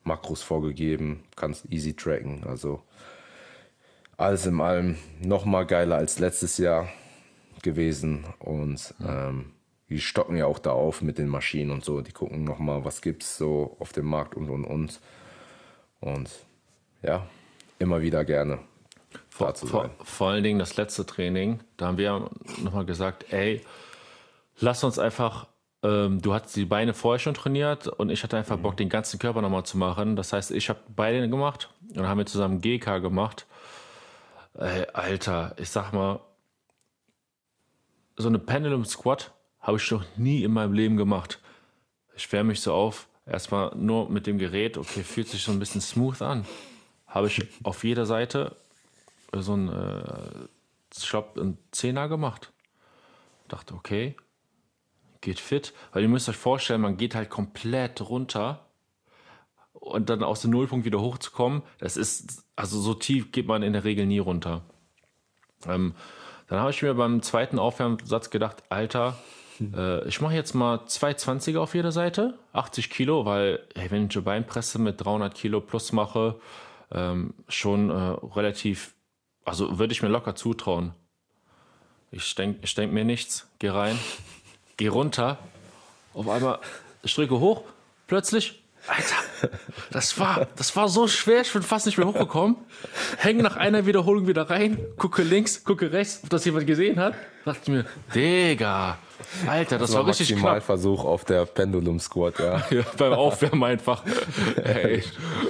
Makros 0.02 0.42
vorgegeben, 0.42 1.24
kannst 1.36 1.72
easy 1.72 1.94
tracken. 1.94 2.44
Also 2.46 2.82
alles 4.16 4.46
in 4.46 4.60
allem 4.60 4.96
nochmal 5.20 5.66
geiler 5.66 5.96
als 5.96 6.18
letztes 6.18 6.58
Jahr 6.58 6.88
gewesen. 7.62 8.24
Und 8.38 8.94
ähm, 9.06 9.52
die 9.88 10.00
stocken 10.00 10.36
ja 10.36 10.46
auch 10.46 10.58
da 10.58 10.70
auf 10.70 11.02
mit 11.02 11.18
den 11.18 11.28
Maschinen 11.28 11.70
und 11.70 11.84
so. 11.84 12.00
Die 12.00 12.12
gucken 12.12 12.44
nochmal, 12.44 12.84
was 12.84 13.02
gibt 13.02 13.22
es 13.22 13.36
so 13.36 13.76
auf 13.80 13.92
dem 13.92 14.06
Markt 14.06 14.34
und 14.34 14.50
und 14.50 14.64
und. 14.64 15.00
Und 16.00 16.30
ja, 17.02 17.26
immer 17.78 18.02
wieder 18.02 18.24
gerne. 18.24 18.58
Vor, 19.28 19.54
vor, 19.54 19.90
vor 20.02 20.28
allen 20.28 20.44
Dingen 20.44 20.58
das 20.58 20.76
letzte 20.76 21.04
Training, 21.06 21.60
da 21.76 21.86
haben 21.86 21.98
wir 21.98 22.30
nochmal 22.62 22.84
gesagt, 22.84 23.32
ey, 23.32 23.62
lass 24.60 24.84
uns 24.84 24.98
einfach, 24.98 25.48
ähm, 25.82 26.20
du 26.22 26.34
hattest 26.34 26.54
die 26.56 26.64
Beine 26.64 26.94
vorher 26.94 27.18
schon 27.18 27.34
trainiert 27.34 27.88
und 27.88 28.10
ich 28.10 28.22
hatte 28.22 28.36
einfach 28.36 28.58
Bock, 28.58 28.76
den 28.76 28.88
ganzen 28.88 29.18
Körper 29.18 29.42
nochmal 29.42 29.64
zu 29.64 29.76
machen. 29.76 30.14
Das 30.14 30.32
heißt, 30.32 30.52
ich 30.52 30.68
habe 30.68 30.80
Beine 30.94 31.28
gemacht 31.28 31.70
und 31.96 32.06
haben 32.06 32.18
wir 32.18 32.26
zusammen 32.26 32.60
GK 32.60 32.98
gemacht. 33.00 33.46
Ey, 34.56 34.86
Alter, 34.92 35.54
ich 35.58 35.68
sag 35.68 35.92
mal, 35.92 36.20
so 38.16 38.28
eine 38.28 38.38
Pendulum 38.38 38.84
Squat 38.84 39.32
habe 39.60 39.78
ich 39.78 39.90
noch 39.90 40.04
nie 40.16 40.44
in 40.44 40.52
meinem 40.52 40.72
Leben 40.72 40.96
gemacht. 40.96 41.40
Ich 42.14 42.30
wärme 42.30 42.48
mich 42.48 42.60
so 42.60 42.72
auf, 42.72 43.08
erstmal 43.26 43.74
nur 43.74 44.08
mit 44.08 44.28
dem 44.28 44.38
Gerät, 44.38 44.78
okay, 44.78 45.02
fühlt 45.02 45.28
sich 45.28 45.42
so 45.42 45.50
ein 45.50 45.58
bisschen 45.58 45.80
smooth 45.80 46.22
an. 46.22 46.46
Habe 47.08 47.26
ich 47.26 47.48
auf 47.64 47.82
jeder 47.82 48.06
Seite 48.06 48.54
so 49.32 49.56
ein, 49.56 49.68
äh, 49.68 50.46
glaube, 51.10 51.40
ein 51.40 51.58
Zehner 51.72 52.08
gemacht. 52.08 52.52
Dachte, 53.48 53.74
okay, 53.74 54.16
geht 55.20 55.40
fit. 55.40 55.72
Weil 55.92 56.02
ihr 56.02 56.08
müsst 56.08 56.28
euch 56.28 56.36
vorstellen, 56.36 56.80
man 56.80 56.96
geht 56.96 57.16
halt 57.16 57.28
komplett 57.28 58.00
runter 58.02 58.64
und 59.72 60.08
dann 60.10 60.22
aus 60.22 60.42
dem 60.42 60.52
Nullpunkt 60.52 60.86
wieder 60.86 61.00
hochzukommen, 61.00 61.62
das 61.78 61.96
ist, 61.96 62.43
also 62.56 62.80
so 62.80 62.94
tief 62.94 63.32
geht 63.32 63.46
man 63.46 63.62
in 63.62 63.72
der 63.72 63.84
Regel 63.84 64.06
nie 64.06 64.18
runter. 64.18 64.62
Ähm, 65.66 65.94
dann 66.48 66.60
habe 66.60 66.70
ich 66.70 66.82
mir 66.82 66.94
beim 66.94 67.22
zweiten 67.22 67.58
Aufwärmsatz 67.58 68.30
gedacht, 68.30 68.62
Alter, 68.68 69.16
äh, 69.60 70.06
ich 70.06 70.20
mache 70.20 70.34
jetzt 70.34 70.54
mal 70.54 70.78
220er 70.78 71.58
auf 71.58 71.74
jeder 71.74 71.92
Seite, 71.92 72.34
80 72.52 72.90
Kilo, 72.90 73.24
weil 73.24 73.60
hey, 73.74 73.90
wenn 73.90 74.06
ich 74.06 74.16
eine 74.16 74.22
Beinpresse 74.22 74.78
mit 74.78 75.04
300 75.04 75.34
Kilo 75.34 75.60
plus 75.60 75.92
mache, 75.92 76.40
ähm, 76.92 77.34
schon 77.48 77.90
äh, 77.90 77.94
relativ, 78.34 78.94
also 79.44 79.78
würde 79.78 79.92
ich 79.92 80.02
mir 80.02 80.08
locker 80.08 80.34
zutrauen. 80.34 80.92
Ich 82.10 82.34
denke 82.34 82.60
ich 82.62 82.74
denk 82.74 82.92
mir 82.92 83.04
nichts, 83.04 83.48
geh 83.58 83.70
rein, 83.70 83.98
geh 84.76 84.88
runter, 84.88 85.38
auf 86.12 86.28
einmal 86.28 86.60
Stricke 87.04 87.40
hoch, 87.40 87.62
plötzlich 88.06 88.62
Alter, 88.86 89.50
das 89.90 90.18
war, 90.18 90.46
das 90.56 90.76
war 90.76 90.88
so 90.88 91.08
schwer, 91.08 91.40
ich 91.40 91.52
bin 91.52 91.62
fast 91.62 91.86
nicht 91.86 91.96
mehr 91.96 92.06
hochgekommen. 92.06 92.56
Hänge 93.16 93.42
nach 93.42 93.56
einer 93.56 93.86
Wiederholung 93.86 94.26
wieder 94.26 94.50
rein, 94.50 94.78
gucke 94.98 95.22
links, 95.22 95.64
gucke 95.64 95.92
rechts, 95.92 96.20
ob 96.22 96.30
das 96.30 96.44
jemand 96.44 96.66
gesehen 96.66 97.00
hat. 97.00 97.14
Dachte 97.44 97.70
mir, 97.70 97.86
Digga, 98.14 98.98
Alter, 99.46 99.78
das, 99.78 99.88
das 99.88 99.96
war, 99.96 100.02
war 100.02 100.10
richtig 100.10 100.36
knapp. 100.36 100.62
Versuch 100.62 101.04
auf 101.04 101.24
der 101.24 101.46
Pendulum 101.46 101.98
Squat, 101.98 102.38
ja. 102.38 102.62
ja 102.70 102.82
beim 102.98 103.14
Aufwärmen 103.14 103.64
einfach. 103.64 104.02
Ey. 104.62 105.02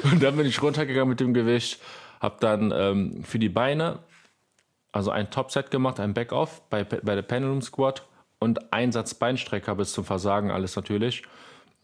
Und 0.04 0.22
dann 0.22 0.36
bin 0.36 0.46
ich 0.46 0.62
runtergegangen 0.62 1.08
mit 1.08 1.20
dem 1.20 1.34
Gewicht, 1.34 1.80
hab 2.20 2.40
dann 2.40 2.72
ähm, 2.74 3.24
für 3.24 3.38
die 3.38 3.48
Beine 3.48 3.98
also 4.94 5.10
ein 5.10 5.30
Topset 5.30 5.72
gemacht, 5.72 5.98
ein 5.98 6.14
Backoff 6.14 6.62
bei, 6.70 6.84
bei 6.84 7.14
der 7.16 7.22
Pendulum 7.22 7.62
Squat 7.62 8.06
und 8.38 8.72
ein 8.72 8.92
Satz 8.92 9.14
Beinstrecker 9.14 9.74
bis 9.74 9.92
zum 9.92 10.04
Versagen, 10.04 10.52
alles 10.52 10.76
natürlich. 10.76 11.24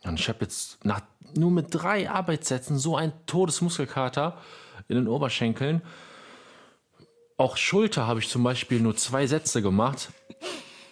Und 0.05 0.19
ich 0.19 0.29
habe 0.29 0.39
jetzt 0.43 0.85
nach, 0.85 1.03
nur 1.35 1.51
mit 1.51 1.67
drei 1.71 2.11
Arbeitssätzen 2.11 2.79
so 2.79 2.97
einen 2.97 3.13
Todesmuskelkater 3.27 4.39
in 4.89 4.97
den 4.97 5.09
Oberschenkeln. 5.09 5.83
Auch 7.37 7.57
Schulter 7.57 8.07
habe 8.07 8.21
ich 8.21 8.29
zum 8.29 8.43
Beispiel 8.43 8.81
nur 8.81 8.97
zwei 8.97 9.27
Sätze 9.27 9.63
gemacht 9.63 10.11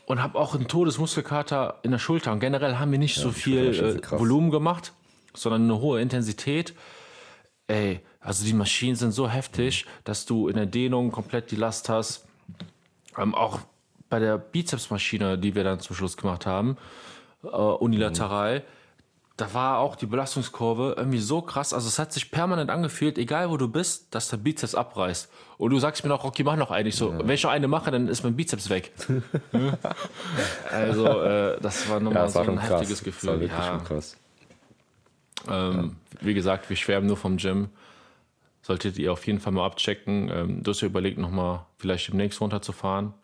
und 0.07 0.23
habe 0.23 0.39
auch 0.39 0.55
einen 0.55 0.69
Todesmuskelkater 0.69 1.81
in 1.83 1.91
der 1.91 1.99
Schulter. 1.99 2.33
Und 2.33 2.41
generell 2.41 2.77
haben 2.77 2.93
wir 2.93 2.99
nicht 2.99 3.17
ja, 3.17 3.23
so 3.23 3.31
viel 3.33 4.01
äh, 4.03 4.11
Volumen 4.11 4.51
gemacht, 4.51 4.93
sondern 5.35 5.65
eine 5.65 5.81
hohe 5.81 6.01
Intensität. 6.01 6.75
Ey, 7.67 8.01
also 8.21 8.45
die 8.45 8.55
Maschinen 8.55 8.97
sind 8.97 9.13
so 9.13 9.29
heftig, 9.29 9.87
dass 10.05 10.25
du 10.25 10.49
in 10.49 10.57
der 10.57 10.67
Dehnung 10.67 11.13
komplett 11.13 11.51
die 11.51 11.57
Last 11.57 11.89
hast. 11.89 12.27
Ähm, 13.17 13.35
auch 13.35 13.61
bei 14.09 14.19
der 14.19 14.39
Bizepsmaschine, 14.39 15.39
die 15.39 15.55
wir 15.55 15.65
dann 15.65 15.81
zum 15.81 15.97
Schluss 15.97 16.17
gemacht 16.17 16.47
haben, 16.47 16.79
äh, 17.43 17.49
unilateral. 17.49 18.61
Mhm 18.61 18.78
da 19.39 19.55
war 19.55 19.79
auch 19.79 19.95
die 19.95 20.07
Belastungskurve 20.07 20.95
irgendwie 20.97 21.21
so 21.21 21.41
krass. 21.41 21.73
Also 21.73 21.87
es 21.87 22.01
hat 22.01 22.13
sich 22.13 22.33
permanent 22.33 22.71
angefühlt, 22.71 23.19
egal 23.19 23.51
wo 23.51 23.57
du 23.57 23.69
bist, 23.69 24.13
dass 24.13 24.29
der 24.29 24.37
Bizeps 24.37 24.75
abreißt. 24.75 25.31
Und 25.59 25.71
du 25.71 25.79
sagst 25.79 26.03
mir 26.03 26.09
noch, 26.09 26.25
Rocky, 26.25 26.43
mach 26.43 26.57
noch 26.57 26.73
eine. 26.73 26.89
Ich 26.89 26.97
so, 26.97 27.13
ja. 27.13 27.21
wenn 27.21 27.31
ich 27.31 27.45
noch 27.45 27.53
eine 27.53 27.69
mache, 27.69 27.93
dann 27.93 28.09
ist 28.09 28.25
mein 28.25 28.35
Bizeps 28.35 28.69
weg. 28.69 28.91
also 30.73 31.07
äh, 31.23 31.61
das 31.61 31.89
war 31.89 32.01
nochmal 32.01 32.25
ja, 32.25 32.29
so 32.29 32.41
ein 32.41 32.59
heftiges 32.59 32.99
krass. 32.99 33.05
Gefühl. 33.05 33.29
Das 33.29 33.35
war 33.35 33.41
wirklich 33.41 33.67
ja. 33.67 33.79
krass. 33.79 34.17
Ähm, 35.49 35.97
ja. 36.15 36.27
Wie 36.27 36.35
gesagt, 36.35 36.69
wir 36.69 36.77
schwärmen 36.77 37.07
nur 37.07 37.17
vom 37.17 37.37
Gym. 37.37 37.69
Solltet 38.63 38.99
ihr 38.99 39.13
auf 39.13 39.25
jeden 39.25 39.39
Fall 39.39 39.53
mal 39.53 39.67
abchecken. 39.67 40.31
Ähm, 40.35 40.63
du 40.65 40.73
hast 40.73 40.81
ja 40.81 40.89
überlegt, 40.89 41.17
nochmal 41.17 41.65
vielleicht 41.77 42.09
demnächst 42.09 42.41
runterzufahren. 42.41 43.15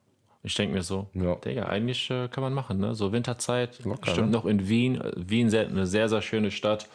Ich 0.47 0.55
denke 0.55 0.75
mir 0.75 0.83
so, 0.83 1.09
ja. 1.15 1.37
Digga, 1.37 1.65
eigentlich 1.65 2.11
äh, 2.11 2.29
kann 2.29 2.43
man 2.43 2.53
machen, 2.53 2.79
ne? 2.79 2.95
So 2.95 3.13
Winterzeit, 3.13 3.83
Locker, 3.83 4.03
bestimmt 4.03 4.31
ne? 4.31 4.37
noch 4.37 4.45
in 4.45 4.69
Wien. 4.69 5.03
Wien 5.17 5.49
sehr, 5.49 5.67
eine 5.67 5.87
sehr, 5.87 6.11
sehr 6.11 6.21
schöne 6.21 6.51
Stadt. 6.51 6.87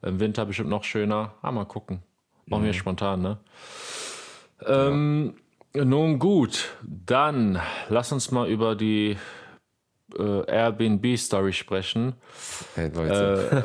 Im 0.00 0.18
Winter 0.18 0.46
bestimmt 0.46 0.70
noch 0.70 0.82
schöner. 0.82 1.34
Ah, 1.42 1.52
mal 1.52 1.66
gucken. 1.66 2.02
Machen 2.46 2.62
mhm. 2.62 2.66
wir 2.66 2.72
spontan, 2.72 3.20
ne? 3.20 3.38
Ähm, 4.64 5.34
ja. 5.74 5.84
Nun 5.84 6.18
gut, 6.18 6.70
dann 6.82 7.60
lass 7.90 8.12
uns 8.12 8.30
mal 8.30 8.48
über 8.48 8.74
die 8.74 9.18
äh, 10.18 10.50
Airbnb-Story 10.50 11.52
sprechen. 11.52 12.14
Hey, 12.76 12.90
Leute. 12.94 13.62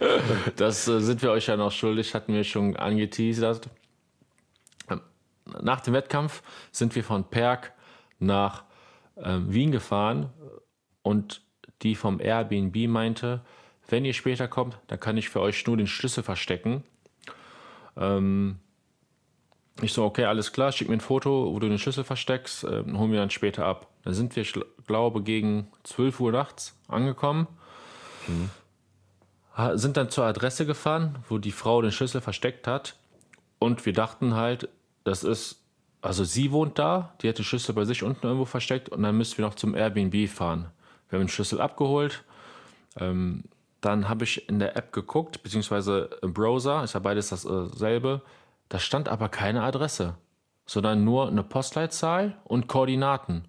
Äh, 0.00 0.50
das 0.56 0.88
äh, 0.88 1.00
sind 1.00 1.22
wir 1.22 1.30
euch 1.30 1.46
ja 1.46 1.56
noch 1.56 1.70
schuldig, 1.70 2.16
hatten 2.16 2.34
wir 2.34 2.42
schon 2.42 2.74
angeteasert. 2.74 3.68
Nach 5.60 5.80
dem 5.80 5.94
Wettkampf 5.94 6.42
sind 6.72 6.96
wir 6.96 7.04
von 7.04 7.22
Perg 7.30 7.72
nach 8.22 8.64
äh, 9.16 9.38
Wien 9.46 9.70
gefahren 9.70 10.30
und 11.02 11.42
die 11.82 11.94
vom 11.94 12.20
Airbnb 12.20 12.88
meinte, 12.88 13.42
wenn 13.88 14.04
ihr 14.04 14.14
später 14.14 14.48
kommt, 14.48 14.78
dann 14.86 15.00
kann 15.00 15.16
ich 15.16 15.28
für 15.28 15.40
euch 15.40 15.66
nur 15.66 15.76
den 15.76 15.86
Schlüssel 15.86 16.22
verstecken. 16.22 16.84
Ähm, 17.96 18.58
ich 19.80 19.92
so, 19.92 20.04
okay, 20.04 20.24
alles 20.24 20.52
klar, 20.52 20.70
schick 20.72 20.88
mir 20.88 20.94
ein 20.94 21.00
Foto, 21.00 21.52
wo 21.52 21.58
du 21.58 21.68
den 21.68 21.78
Schlüssel 21.78 22.04
versteckst, 22.04 22.64
äh, 22.64 22.84
holen 22.92 23.12
wir 23.12 23.18
dann 23.18 23.30
später 23.30 23.66
ab. 23.66 23.88
Dann 24.04 24.14
sind 24.14 24.36
wir, 24.36 24.42
ich 24.42 24.54
glaube, 24.86 25.22
gegen 25.22 25.68
12 25.84 26.20
Uhr 26.20 26.32
nachts 26.32 26.78
angekommen. 26.88 27.46
Mhm. 28.26 28.50
Sind 29.74 29.98
dann 29.98 30.08
zur 30.08 30.24
Adresse 30.24 30.64
gefahren, 30.64 31.18
wo 31.28 31.36
die 31.36 31.52
Frau 31.52 31.82
den 31.82 31.92
Schlüssel 31.92 32.22
versteckt 32.22 32.66
hat. 32.66 32.96
Und 33.58 33.84
wir 33.84 33.92
dachten 33.92 34.34
halt, 34.34 34.68
das 35.04 35.24
ist 35.24 35.61
also 36.02 36.24
sie 36.24 36.50
wohnt 36.50 36.78
da, 36.78 37.14
die 37.22 37.28
hat 37.28 37.38
den 37.38 37.44
Schlüssel 37.44 37.74
bei 37.74 37.84
sich 37.84 38.02
unten 38.02 38.26
irgendwo 38.26 38.44
versteckt 38.44 38.88
und 38.88 39.02
dann 39.02 39.16
müssen 39.16 39.38
wir 39.38 39.46
noch 39.46 39.54
zum 39.54 39.76
Airbnb 39.76 40.28
fahren. 40.28 40.66
Wir 41.08 41.18
haben 41.18 41.26
den 41.26 41.28
Schlüssel 41.28 41.60
abgeholt. 41.60 42.24
Ähm, 42.98 43.44
dann 43.80 44.08
habe 44.08 44.24
ich 44.24 44.48
in 44.48 44.58
der 44.58 44.76
App 44.76 44.92
geguckt, 44.92 45.42
beziehungsweise 45.42 46.10
im 46.22 46.34
Browser, 46.34 46.82
ist 46.82 46.94
ja 46.94 47.00
beides 47.00 47.28
dasselbe. 47.28 48.22
Da 48.68 48.78
stand 48.78 49.08
aber 49.08 49.28
keine 49.28 49.62
Adresse, 49.62 50.16
sondern 50.66 51.04
nur 51.04 51.28
eine 51.28 51.42
Postleitzahl 51.44 52.36
und 52.44 52.66
Koordinaten. 52.66 53.46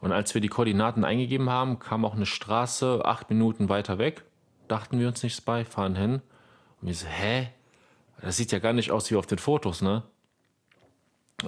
Und 0.00 0.12
als 0.12 0.34
wir 0.34 0.40
die 0.40 0.48
Koordinaten 0.48 1.04
eingegeben 1.04 1.50
haben, 1.50 1.78
kam 1.78 2.04
auch 2.04 2.14
eine 2.14 2.26
Straße 2.26 3.04
acht 3.04 3.30
Minuten 3.30 3.68
weiter 3.68 3.98
weg. 3.98 4.24
Dachten 4.66 4.98
wir 4.98 5.08
uns 5.08 5.22
nichts 5.22 5.40
bei, 5.40 5.64
fahren 5.64 5.96
hin. 5.96 6.22
Und 6.80 6.88
wir 6.88 6.94
so, 6.94 7.06
hä? 7.06 7.50
Das 8.20 8.36
sieht 8.36 8.50
ja 8.50 8.58
gar 8.58 8.72
nicht 8.72 8.90
aus 8.90 9.10
wie 9.10 9.16
auf 9.16 9.26
den 9.26 9.38
Fotos, 9.38 9.82
ne? 9.82 10.02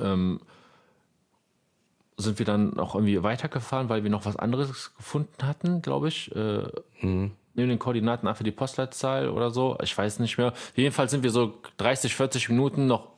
Ähm, 0.00 0.40
sind 2.16 2.38
wir 2.38 2.46
dann 2.46 2.78
auch 2.78 2.94
irgendwie 2.94 3.22
weitergefahren, 3.22 3.88
weil 3.88 4.02
wir 4.02 4.10
noch 4.10 4.26
was 4.26 4.36
anderes 4.36 4.94
gefunden 4.96 5.42
hatten, 5.42 5.82
glaube 5.82 6.08
ich. 6.08 6.34
Äh, 6.34 6.64
mhm. 7.00 7.32
Neben 7.54 7.68
den 7.68 7.78
Koordinaten 7.78 8.28
einfach 8.28 8.44
die 8.44 8.52
Postleitzahl 8.52 9.28
oder 9.28 9.50
so. 9.50 9.76
Ich 9.82 9.96
weiß 9.96 10.20
nicht 10.20 10.38
mehr. 10.38 10.52
Jedenfalls 10.76 11.10
sind 11.10 11.22
wir 11.22 11.30
so 11.30 11.54
30, 11.78 12.14
40 12.14 12.48
Minuten 12.48 12.86
noch 12.86 13.08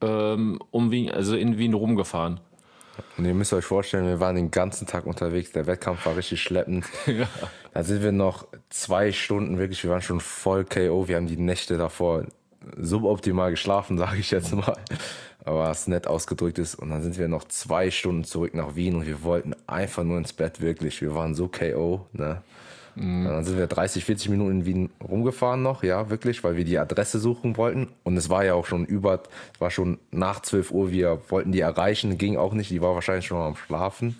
ähm, 0.00 0.58
um 0.70 0.90
Wien, 0.90 1.10
also 1.10 1.34
in 1.36 1.56
Wien 1.56 1.74
rumgefahren. 1.74 2.40
Und 3.16 3.24
ihr 3.24 3.34
müsst 3.34 3.52
euch 3.52 3.64
vorstellen, 3.64 4.06
wir 4.06 4.20
waren 4.20 4.36
den 4.36 4.50
ganzen 4.50 4.86
Tag 4.86 5.06
unterwegs. 5.06 5.52
Der 5.52 5.66
Wettkampf 5.66 6.04
war 6.06 6.16
richtig 6.16 6.42
schleppend. 6.42 6.84
ja. 7.06 7.26
Da 7.72 7.82
sind 7.82 8.02
wir 8.02 8.12
noch 8.12 8.46
zwei 8.70 9.10
Stunden 9.12 9.58
wirklich, 9.58 9.82
wir 9.82 9.90
waren 9.90 10.02
schon 10.02 10.20
voll 10.20 10.64
KO. 10.64 11.08
Wir 11.08 11.16
haben 11.16 11.26
die 11.26 11.36
Nächte 11.36 11.76
davor 11.76 12.24
suboptimal 12.76 13.50
geschlafen, 13.50 13.98
sage 13.98 14.18
ich 14.18 14.30
jetzt 14.30 14.54
mal 14.54 14.76
aber 15.44 15.70
es 15.70 15.86
nett 15.86 16.06
ausgedrückt 16.06 16.58
ist. 16.58 16.74
Und 16.74 16.90
dann 16.90 17.02
sind 17.02 17.18
wir 17.18 17.28
noch 17.28 17.44
zwei 17.44 17.90
Stunden 17.90 18.24
zurück 18.24 18.54
nach 18.54 18.76
Wien 18.76 18.96
und 18.96 19.06
wir 19.06 19.22
wollten 19.22 19.54
einfach 19.66 20.02
nur 20.02 20.18
ins 20.18 20.32
Bett, 20.32 20.60
wirklich. 20.60 21.00
Wir 21.00 21.14
waren 21.14 21.34
so 21.34 21.48
KO, 21.48 22.06
ne? 22.12 22.42
Mhm. 22.96 23.24
Dann 23.24 23.44
sind 23.44 23.58
wir 23.58 23.66
30, 23.66 24.04
40 24.04 24.28
Minuten 24.30 24.60
in 24.60 24.66
Wien 24.66 24.90
rumgefahren 25.02 25.62
noch, 25.62 25.82
ja, 25.82 26.10
wirklich, 26.10 26.44
weil 26.44 26.56
wir 26.56 26.64
die 26.64 26.78
Adresse 26.78 27.18
suchen 27.18 27.56
wollten. 27.56 27.88
Und 28.04 28.16
es 28.16 28.30
war 28.30 28.44
ja 28.44 28.54
auch 28.54 28.66
schon 28.66 28.84
über, 28.84 29.22
es 29.52 29.60
war 29.60 29.70
schon 29.70 29.98
nach 30.10 30.40
12 30.40 30.70
Uhr, 30.70 30.90
wir 30.92 31.20
wollten 31.28 31.50
die 31.50 31.60
erreichen, 31.60 32.18
ging 32.18 32.36
auch 32.36 32.52
nicht, 32.52 32.70
die 32.70 32.80
war 32.80 32.94
wahrscheinlich 32.94 33.26
schon 33.26 33.42
am 33.42 33.56
Schlafen. 33.56 34.16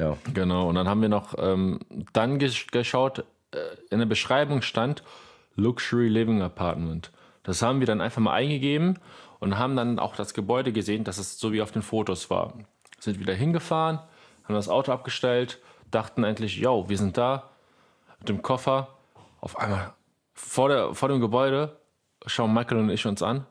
Ja. 0.00 0.16
Genau, 0.32 0.68
und 0.68 0.76
dann 0.76 0.88
haben 0.88 1.02
wir 1.02 1.08
noch 1.08 1.34
ähm, 1.38 1.80
dann 2.12 2.38
gesch 2.38 2.68
geschaut, 2.68 3.24
äh, 3.52 3.58
in 3.90 3.98
der 3.98 4.06
Beschreibung 4.06 4.62
stand 4.62 5.02
Luxury 5.56 6.08
Living 6.08 6.40
Apartment. 6.40 7.10
Das 7.42 7.62
haben 7.62 7.80
wir 7.80 7.86
dann 7.86 8.00
einfach 8.00 8.22
mal 8.22 8.32
eingegeben 8.32 8.98
und 9.40 9.58
haben 9.58 9.76
dann 9.76 9.98
auch 9.98 10.16
das 10.16 10.34
Gebäude 10.34 10.72
gesehen, 10.72 11.04
dass 11.04 11.18
es 11.18 11.38
so 11.38 11.52
wie 11.52 11.62
auf 11.62 11.72
den 11.72 11.82
Fotos 11.82 12.30
war. 12.30 12.54
Sind 12.98 13.18
wieder 13.20 13.34
hingefahren, 13.34 13.98
haben 14.44 14.54
das 14.54 14.68
Auto 14.68 14.92
abgestellt, 14.92 15.60
dachten 15.90 16.24
endlich, 16.24 16.56
yo, 16.56 16.88
wir 16.88 16.98
sind 16.98 17.16
da 17.16 17.50
mit 18.18 18.28
dem 18.28 18.42
Koffer. 18.42 18.88
Auf 19.40 19.58
einmal 19.58 19.92
vor, 20.34 20.68
der, 20.68 20.94
vor 20.94 21.08
dem 21.08 21.20
Gebäude 21.20 21.76
schauen 22.26 22.52
Michael 22.52 22.78
und 22.78 22.90
ich 22.90 23.06
uns 23.06 23.22
an. 23.22 23.46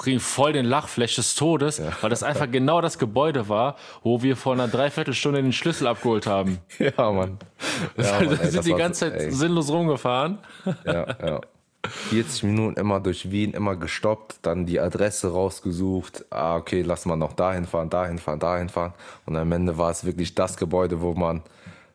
Kriegen 0.00 0.20
voll 0.20 0.52
den 0.52 0.64
Lachflash 0.64 1.16
des 1.16 1.34
Todes, 1.34 1.78
ja. 1.78 1.90
weil 2.00 2.10
das 2.10 2.22
einfach 2.22 2.50
genau 2.50 2.80
das 2.80 2.98
Gebäude 2.98 3.48
war, 3.48 3.76
wo 4.02 4.22
wir 4.22 4.36
vor 4.36 4.54
einer 4.54 4.68
Dreiviertelstunde 4.68 5.42
den 5.42 5.52
Schlüssel 5.52 5.86
abgeholt 5.86 6.26
haben. 6.26 6.58
Ja, 6.78 7.10
Mann. 7.10 7.38
Ja, 7.96 8.20
Mann 8.20 8.38
ey, 8.38 8.50
sind 8.50 8.64
die 8.64 8.74
ganze 8.74 9.10
Zeit 9.10 9.20
ey. 9.20 9.30
sinnlos 9.30 9.70
rumgefahren. 9.70 10.38
Ja, 10.84 11.06
ja. 11.26 11.40
40 11.86 12.44
Minuten 12.44 12.78
immer 12.78 13.00
durch 13.00 13.30
Wien, 13.30 13.52
immer 13.52 13.76
gestoppt, 13.76 14.38
dann 14.42 14.66
die 14.66 14.80
Adresse 14.80 15.32
rausgesucht. 15.32 16.24
Ah, 16.30 16.56
okay, 16.56 16.82
lass 16.82 17.06
mal 17.06 17.16
noch 17.16 17.32
dahin 17.32 17.64
fahren, 17.64 17.90
dahin 17.90 18.18
fahren, 18.18 18.38
dahin 18.38 18.68
fahren. 18.68 18.94
Und 19.24 19.36
am 19.36 19.50
Ende 19.52 19.78
war 19.78 19.90
es 19.90 20.04
wirklich 20.04 20.34
das 20.34 20.56
Gebäude, 20.56 21.00
wo 21.00 21.14
man 21.14 21.42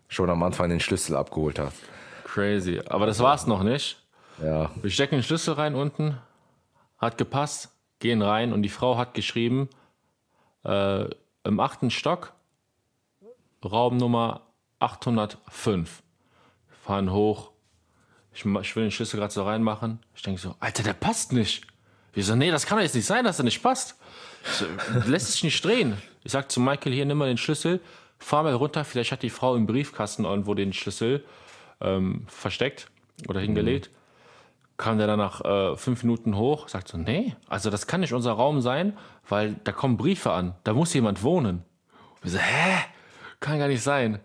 schon 0.08 0.30
am 0.30 0.44
Anfang 0.44 0.70
den 0.70 0.80
Schlüssel 0.80 1.16
abgeholt 1.16 1.60
hat. 1.60 1.74
Crazy. 2.26 2.82
Aber 2.88 3.06
das 3.06 3.20
war's 3.20 3.48
noch 3.48 3.64
nicht. 3.64 4.02
Ja. 4.42 4.72
Wir 4.82 4.90
stecken 4.90 5.16
den 5.16 5.24
Schlüssel 5.24 5.54
rein 5.54 5.76
unten, 5.76 6.18
hat 6.98 7.18
gepasst, 7.18 7.70
gehen 8.00 8.22
rein 8.22 8.54
und 8.54 8.64
die 8.64 8.70
Frau 8.70 8.98
hat 8.98 9.14
geschrieben, 9.14 9.70
äh, 10.64 11.06
im 11.44 11.60
achten 11.60 11.92
Stock, 11.92 12.34
Raumnummer 13.64 14.42
805. 14.80 16.04
Fahren 16.84 17.12
hoch. 17.12 17.51
Ich, 18.34 18.46
ich 18.46 18.76
will 18.76 18.84
den 18.84 18.92
Schlüssel 18.92 19.20
gerade 19.20 19.34
so 19.34 19.44
reinmachen. 19.44 20.00
Ich 20.16 20.22
denke 20.22 20.40
so, 20.40 20.56
Alter, 20.60 20.84
der 20.84 20.94
passt 20.94 21.34
nicht. 21.34 21.66
Wir 22.14 22.24
so, 22.24 22.36
nee, 22.36 22.52
das 22.52 22.66
kann 22.66 22.78
doch 22.78 22.84
jetzt 22.84 22.96
nicht 22.96 23.06
sein, 23.06 23.24
dass 23.24 23.40
er 23.40 23.46
nicht 23.46 23.62
passt. 23.62 23.96
Ich 24.46 24.52
so, 24.54 24.66
lässt 25.06 25.32
sich 25.32 25.44
nicht 25.44 25.64
drehen. 25.64 26.02
Ich 26.24 26.32
sag 26.32 26.52
zu 26.52 26.60
Michael, 26.60 26.94
hier, 26.94 27.06
nimm 27.06 27.18
mal 27.18 27.28
den 27.28 27.38
Schlüssel, 27.38 27.80
fahr 28.20 28.44
mal 28.44 28.54
runter. 28.54 28.84
Vielleicht 28.84 29.12
hat 29.12 29.24
die 29.24 29.30
Frau 29.30 29.56
im 29.56 29.66
Briefkasten 29.66 30.26
irgendwo 30.26 30.54
den 30.54 30.74
Schlüssel 30.74 31.24
ähm, 31.82 32.26
versteckt 32.28 32.88
oder 33.28 33.40
hingelegt. 33.40 33.90
Kam 34.78 34.98
der 34.98 35.08
dann 35.08 35.20
nach 35.20 35.42
äh, 35.46 35.76
fünf 35.78 36.04
Minuten 36.04 36.36
hoch, 36.36 36.68
sagt 36.68 36.88
so, 36.88 36.98
nee, 36.98 37.36
also 37.48 37.70
das 37.70 37.86
kann 37.86 38.02
nicht 38.02 38.14
unser 38.14 38.32
Raum 38.32 38.62
sein, 38.62 38.98
weil 39.30 39.56
da 39.64 39.72
kommen 39.72 39.98
Briefe 39.98 40.32
an, 40.32 40.56
da 40.64 40.74
muss 40.74 40.94
jemand 40.94 41.22
wohnen. 41.24 41.64
Wir 42.22 42.32
so, 42.32 42.38
hä? 42.40 42.86
Kann 43.40 43.60
gar 43.60 43.68
nicht 43.68 43.84
sein. 43.84 44.20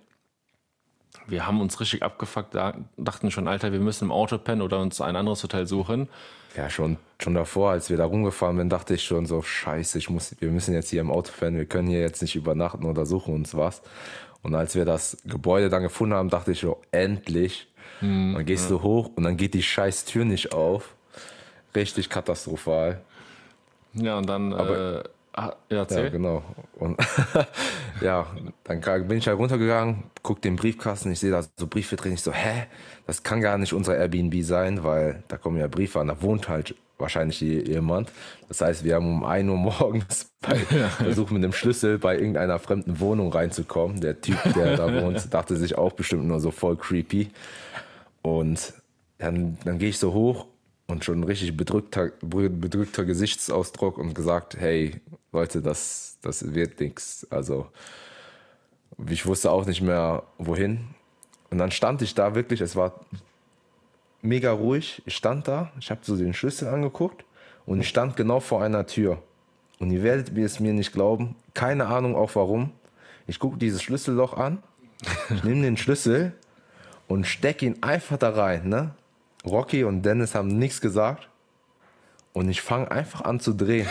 Wir 1.29 1.47
haben 1.47 1.61
uns 1.61 1.81
richtig 1.81 2.03
abgefuckt, 2.03 2.55
da- 2.55 2.75
dachten 2.97 3.31
schon, 3.31 3.49
Alter, 3.49 3.73
wir 3.73 3.81
müssen 3.81 4.05
im 4.05 4.13
Auto 4.13 4.39
pennen 4.39 4.63
oder 4.63 4.79
uns 4.81 5.01
ein 5.01 5.17
anderes 5.17 5.43
Hotel 5.43 5.67
suchen. 5.67 6.09
Ja, 6.57 6.71
schon, 6.71 6.97
schon 7.21 7.35
davor, 7.35 7.71
als 7.73 7.91
wir 7.91 7.97
da 7.97 8.05
rumgefahren 8.07 8.57
sind, 8.57 8.71
dachte 8.71 8.95
ich 8.95 9.05
schon 9.05 9.27
so, 9.27 9.43
scheiße, 9.43 9.99
ich 9.99 10.09
muss, 10.09 10.35
wir 10.41 10.51
müssen 10.51 10.73
jetzt 10.73 10.89
hier 10.91 11.01
im 11.01 11.11
Auto 11.11 11.33
fahren, 11.33 11.57
wir 11.57 11.67
können 11.67 11.89
hier 11.89 12.01
jetzt 12.01 12.23
nicht 12.23 12.35
übernachten 12.37 12.85
oder 12.85 13.05
suchen 13.05 13.35
uns 13.35 13.55
was. 13.55 13.83
Und 14.43 14.55
als 14.55 14.75
wir 14.75 14.85
das 14.85 15.19
Gebäude 15.25 15.69
dann 15.69 15.83
gefunden 15.83 16.15
haben, 16.15 16.31
dachte 16.31 16.53
ich 16.53 16.61
so, 16.61 16.81
endlich. 16.93 17.67
dann 18.01 18.45
gehst 18.47 18.71
du 18.71 18.83
hoch 18.83 19.11
und 19.17 19.25
dann 19.25 19.37
geht 19.37 19.55
die 19.55 19.63
scheiß 19.63 20.05
Tür 20.05 20.25
nicht 20.25 20.53
auf. 20.53 20.95
Richtig 21.75 22.09
katastrophal. 22.09 23.01
Ja, 23.95 24.17
und 24.19 24.27
dann, 24.29 24.53
äh, 24.53 25.03
ah, 25.37 25.53
ja, 25.71 25.87
Ja, 25.89 26.09
genau. 26.09 26.43
Und 26.79 26.99
ja, 28.01 28.27
dann 28.65 28.81
bin 29.09 29.19
ich 29.19 29.29
halt 29.29 29.39
runtergegangen, 29.39 30.05
guck 30.23 30.43
den 30.43 30.57
Briefkasten, 30.57 31.13
ich 31.13 31.21
sehe 31.21 31.31
da 31.31 31.43
so 31.57 31.67
Briefe 31.67 31.97
drin. 31.97 32.13
Ich 32.15 32.23
so, 32.23 32.33
hä? 32.33 32.65
Das 33.07 33.23
kann 33.23 33.41
gar 33.41 33.57
nicht 33.59 33.73
unser 33.73 33.97
Airbnb 33.97 34.43
sein, 34.43 34.83
weil 34.83 35.23
da 35.29 35.37
kommen 35.37 35.59
ja 35.59 35.69
Briefe 35.69 36.01
an, 36.01 36.09
da 36.09 36.21
wohnt 36.21 36.49
halt 36.49 36.75
wahrscheinlich 36.99 37.41
je- 37.41 37.63
jemand. 37.63 38.11
Das 38.49 38.61
heißt, 38.61 38.83
wir 38.85 38.95
haben 38.95 39.07
um 39.07 39.25
1 39.25 39.49
Uhr 39.49 39.57
morgens 39.57 40.33
bei, 40.41 40.57
versucht 40.99 41.31
mit 41.31 41.45
dem 41.45 41.53
Schlüssel 41.53 41.99
bei 41.99 42.17
irgendeiner 42.19 42.59
fremden 42.59 43.01
Wohnung 43.01 43.33
reinzukommen. 43.33 44.01
Der 44.01 44.21
Typ, 44.21 44.39
der 44.55 44.77
da 44.77 44.93
wohnt, 45.03 45.33
dachte 45.33 45.57
sich 45.57 45.77
auch 45.77 45.93
bestimmt 45.93 46.25
nur 46.25 46.41
so 46.41 46.51
voll 46.51 46.77
creepy. 46.77 47.31
Und 48.23 48.73
dann, 49.19 49.57
dann 49.65 49.79
gehe 49.79 49.91
ich 49.91 49.99
so 49.99 50.13
hoch 50.13 50.47
und 50.87 51.05
schon 51.05 51.25
richtig 51.25 51.57
bedrückter, 51.57 52.13
bedrückter 52.21 53.05
Gesichtsausdruck 53.05 53.99
und 53.99 54.15
gesagt, 54.15 54.57
hey 54.57 55.01
Leute, 55.33 55.61
das, 55.61 56.19
das 56.23 56.55
wird 56.55 56.81
nichts. 56.81 57.27
Also 57.31 57.69
ich 59.09 59.27
wusste 59.27 59.51
auch 59.51 59.67
nicht 59.67 59.83
mehr 59.83 60.23
wohin. 60.39 60.87
Und 61.51 61.59
dann 61.59 61.71
stand 61.71 62.03
ich 62.03 62.15
da 62.15 62.35
wirklich, 62.35 62.61
es 62.61 62.77
war 62.77 63.01
mega 64.23 64.53
ruhig. 64.53 65.03
Ich 65.07 65.17
stand 65.17 65.49
da, 65.49 65.73
ich 65.79 65.91
habe 65.91 66.01
so 66.03 66.17
den 66.17 66.35
Schlüssel 66.35 66.69
angeguckt 66.69 67.25
und 67.67 67.81
ich 67.81 67.89
stand 67.89 68.17
genau 68.17 68.41
vor 68.41 68.63
einer 68.63 68.87
Tür. 68.87 69.23
Und 69.79 69.91
ihr 69.91 70.03
werdet 70.03 70.37
es 70.37 70.61
mir 70.61 70.73
nicht 70.73 70.93
glauben, 70.93 71.37
keine 71.53 71.87
Ahnung 71.87 72.17
auch 72.17 72.35
warum. 72.35 72.73
Ich 73.27 73.39
gucke 73.39 73.59
dieses 73.59 73.83
Schlüsselloch 73.83 74.35
an, 74.35 74.63
nehme 75.43 75.63
den 75.63 75.77
Schlüssel 75.77 76.33
und 77.09 77.27
steck 77.27 77.63
ihn 77.63 77.83
einfach 77.83 78.17
da 78.17 78.31
rein. 78.31 78.69
Ne? 78.69 78.95
Rocky 79.47 79.85
und 79.85 80.03
Dennis 80.03 80.35
haben 80.35 80.59
nichts 80.59 80.81
gesagt. 80.81 81.29
Und 82.33 82.51
ich 82.51 82.61
fange 82.61 82.91
einfach 82.91 83.23
an 83.23 83.41
zu 83.41 83.55
drehen. 83.55 83.87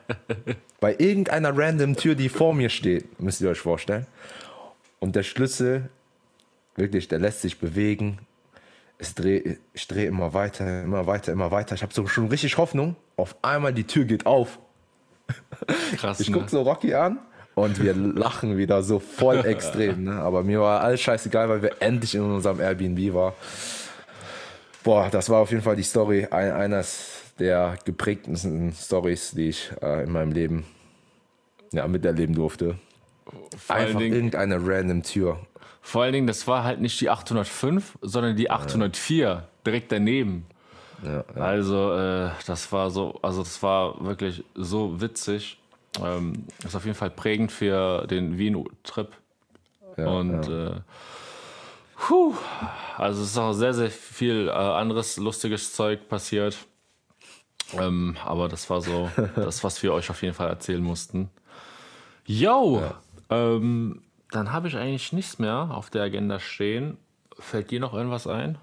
Bei 0.80 0.94
irgendeiner 0.98 1.56
random 1.56 1.96
Tür, 1.96 2.14
die 2.14 2.30
vor 2.30 2.54
mir 2.54 2.70
steht, 2.70 3.20
müsst 3.20 3.42
ihr 3.42 3.50
euch 3.50 3.58
vorstellen. 3.58 4.06
Und 5.00 5.16
der 5.16 5.22
Schlüssel, 5.22 5.90
wirklich, 6.76 7.08
der 7.08 7.18
lässt 7.18 7.42
sich 7.42 7.58
bewegen. 7.58 8.20
Es 8.96 9.14
dreh, 9.14 9.56
ich 9.74 9.86
drehe 9.86 10.06
immer 10.06 10.32
weiter, 10.32 10.82
immer 10.82 11.06
weiter, 11.06 11.32
immer 11.32 11.50
weiter. 11.50 11.74
Ich 11.74 11.82
habe 11.82 11.92
so 11.92 12.06
schon 12.06 12.28
richtig 12.28 12.56
Hoffnung. 12.56 12.96
Auf 13.16 13.36
einmal 13.42 13.74
die 13.74 13.84
Tür 13.84 14.04
geht 14.06 14.24
auf. 14.24 14.58
Krass, 15.96 16.20
Ich 16.20 16.30
ne? 16.30 16.38
guck 16.38 16.48
so 16.48 16.62
Rocky 16.62 16.94
an 16.94 17.18
und 17.54 17.82
wir 17.82 17.94
lachen 17.94 18.56
wieder 18.56 18.82
so 18.82 18.98
voll 18.98 19.44
extrem. 19.44 20.04
Ne? 20.04 20.14
Aber 20.14 20.42
mir 20.42 20.60
war 20.60 20.80
alles 20.80 21.00
scheißegal, 21.02 21.48
weil 21.48 21.62
wir 21.62 21.82
endlich 21.82 22.14
in 22.14 22.22
unserem 22.22 22.60
Airbnb 22.60 23.12
waren. 23.14 23.34
Boah, 24.88 25.10
das 25.10 25.28
war 25.28 25.40
auf 25.40 25.50
jeden 25.50 25.62
Fall 25.62 25.76
die 25.76 25.82
Story, 25.82 26.26
ein, 26.30 26.50
eines 26.50 27.34
der 27.38 27.76
geprägtesten 27.84 28.72
Stories, 28.72 29.32
die 29.32 29.50
ich 29.50 29.70
äh, 29.82 30.04
in 30.04 30.10
meinem 30.10 30.32
Leben 30.32 30.64
ja, 31.72 31.86
miterleben 31.86 32.34
durfte. 32.34 32.78
Vor 33.58 33.76
allen, 33.76 33.88
Einfach 33.88 34.00
Dingen, 34.00 34.14
irgendeine 34.14 34.56
random 34.58 35.02
Tür. 35.02 35.40
vor 35.82 36.04
allen 36.04 36.14
Dingen, 36.14 36.26
das 36.26 36.46
war 36.46 36.64
halt 36.64 36.80
nicht 36.80 36.98
die 37.02 37.10
805, 37.10 37.98
sondern 38.00 38.34
die 38.34 38.50
804, 38.50 39.46
direkt 39.66 39.92
daneben. 39.92 40.46
Ja, 41.04 41.22
Also, 41.34 41.92
äh, 41.92 42.30
das 42.46 42.72
war 42.72 42.90
so, 42.90 43.18
also 43.20 43.42
das 43.42 43.62
war 43.62 44.02
wirklich 44.02 44.42
so 44.54 44.98
witzig. 45.02 45.58
Ähm, 46.02 46.46
ist 46.64 46.74
auf 46.74 46.86
jeden 46.86 46.96
Fall 46.96 47.10
prägend 47.10 47.52
für 47.52 48.06
den 48.06 48.38
Wien-Trip. 48.38 49.08
ja, 49.98 50.06
Und 50.06 50.48
ja. 50.48 50.68
äh, 50.68 50.80
puh, 51.98 52.34
also 52.96 53.22
es 53.22 53.30
ist 53.30 53.38
auch 53.38 53.52
sehr, 53.52 53.74
sehr 53.74 53.90
viel 53.90 54.48
äh, 54.48 54.52
anderes 54.52 55.16
lustiges 55.16 55.74
Zeug 55.74 56.08
passiert. 56.08 56.56
Ähm, 57.74 58.16
aber 58.24 58.48
das 58.48 58.70
war 58.70 58.80
so 58.80 59.10
das, 59.36 59.62
was 59.64 59.82
wir 59.82 59.92
euch 59.92 60.08
auf 60.10 60.22
jeden 60.22 60.34
Fall 60.34 60.48
erzählen 60.48 60.82
mussten. 60.82 61.30
Yo! 62.24 62.82
Ähm, 63.30 64.02
dann 64.30 64.52
habe 64.52 64.68
ich 64.68 64.76
eigentlich 64.76 65.12
nichts 65.12 65.38
mehr 65.38 65.70
auf 65.72 65.90
der 65.90 66.02
Agenda 66.02 66.38
stehen. 66.38 66.98
Fällt 67.38 67.70
dir 67.70 67.80
noch 67.80 67.94
irgendwas 67.94 68.26
ein? 68.26 68.58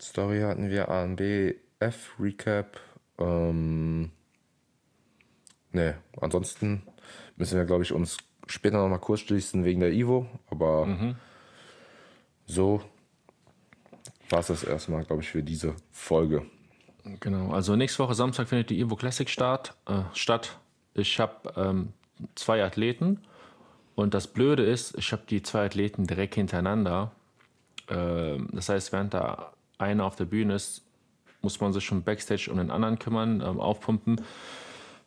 Story 0.00 0.40
hatten 0.40 0.70
wir 0.70 0.88
A 0.88 1.04
und 1.04 1.16
B, 1.16 1.54
F, 1.80 2.14
Recap. 2.18 2.80
Ähm, 3.18 4.10
ne, 5.72 5.98
ansonsten 6.20 6.82
müssen 7.36 7.58
wir, 7.58 7.64
glaube 7.64 7.82
ich, 7.82 7.92
uns 7.92 8.16
später 8.52 8.78
noch 8.78 8.88
mal 8.88 8.98
kurz 8.98 9.20
schließen 9.20 9.64
wegen 9.64 9.80
der 9.80 9.92
Ivo. 9.92 10.26
Aber 10.50 11.16
so 12.46 12.82
war 14.30 14.40
es 14.40 14.48
das 14.48 14.64
erstmal, 14.64 15.04
glaube 15.04 15.22
ich, 15.22 15.28
für 15.28 15.42
diese 15.42 15.74
Folge. 15.90 16.44
Genau, 17.20 17.52
also 17.52 17.76
nächste 17.76 18.02
Woche 18.02 18.14
Samstag 18.14 18.48
findet 18.48 18.70
die 18.70 18.80
Evo 18.80 18.96
Classic 18.96 19.28
start, 19.28 19.74
äh, 19.86 20.02
statt. 20.12 20.58
Ich 20.94 21.18
habe 21.20 21.52
ähm, 21.56 21.92
zwei 22.34 22.62
Athleten 22.62 23.20
und 23.94 24.14
das 24.14 24.26
Blöde 24.26 24.64
ist, 24.64 24.96
ich 24.98 25.12
habe 25.12 25.22
die 25.28 25.42
zwei 25.42 25.66
Athleten 25.66 26.06
direkt 26.06 26.34
hintereinander. 26.34 27.12
Ähm, 27.88 28.48
das 28.52 28.68
heißt, 28.68 28.92
während 28.92 29.14
da 29.14 29.52
einer 29.78 30.04
auf 30.04 30.16
der 30.16 30.26
Bühne 30.26 30.54
ist, 30.54 30.82
muss 31.40 31.60
man 31.60 31.72
sich 31.72 31.84
schon 31.84 32.02
backstage 32.02 32.50
um 32.50 32.58
den 32.58 32.70
anderen 32.70 32.98
kümmern, 32.98 33.40
ähm, 33.40 33.60
aufpumpen. 33.60 34.20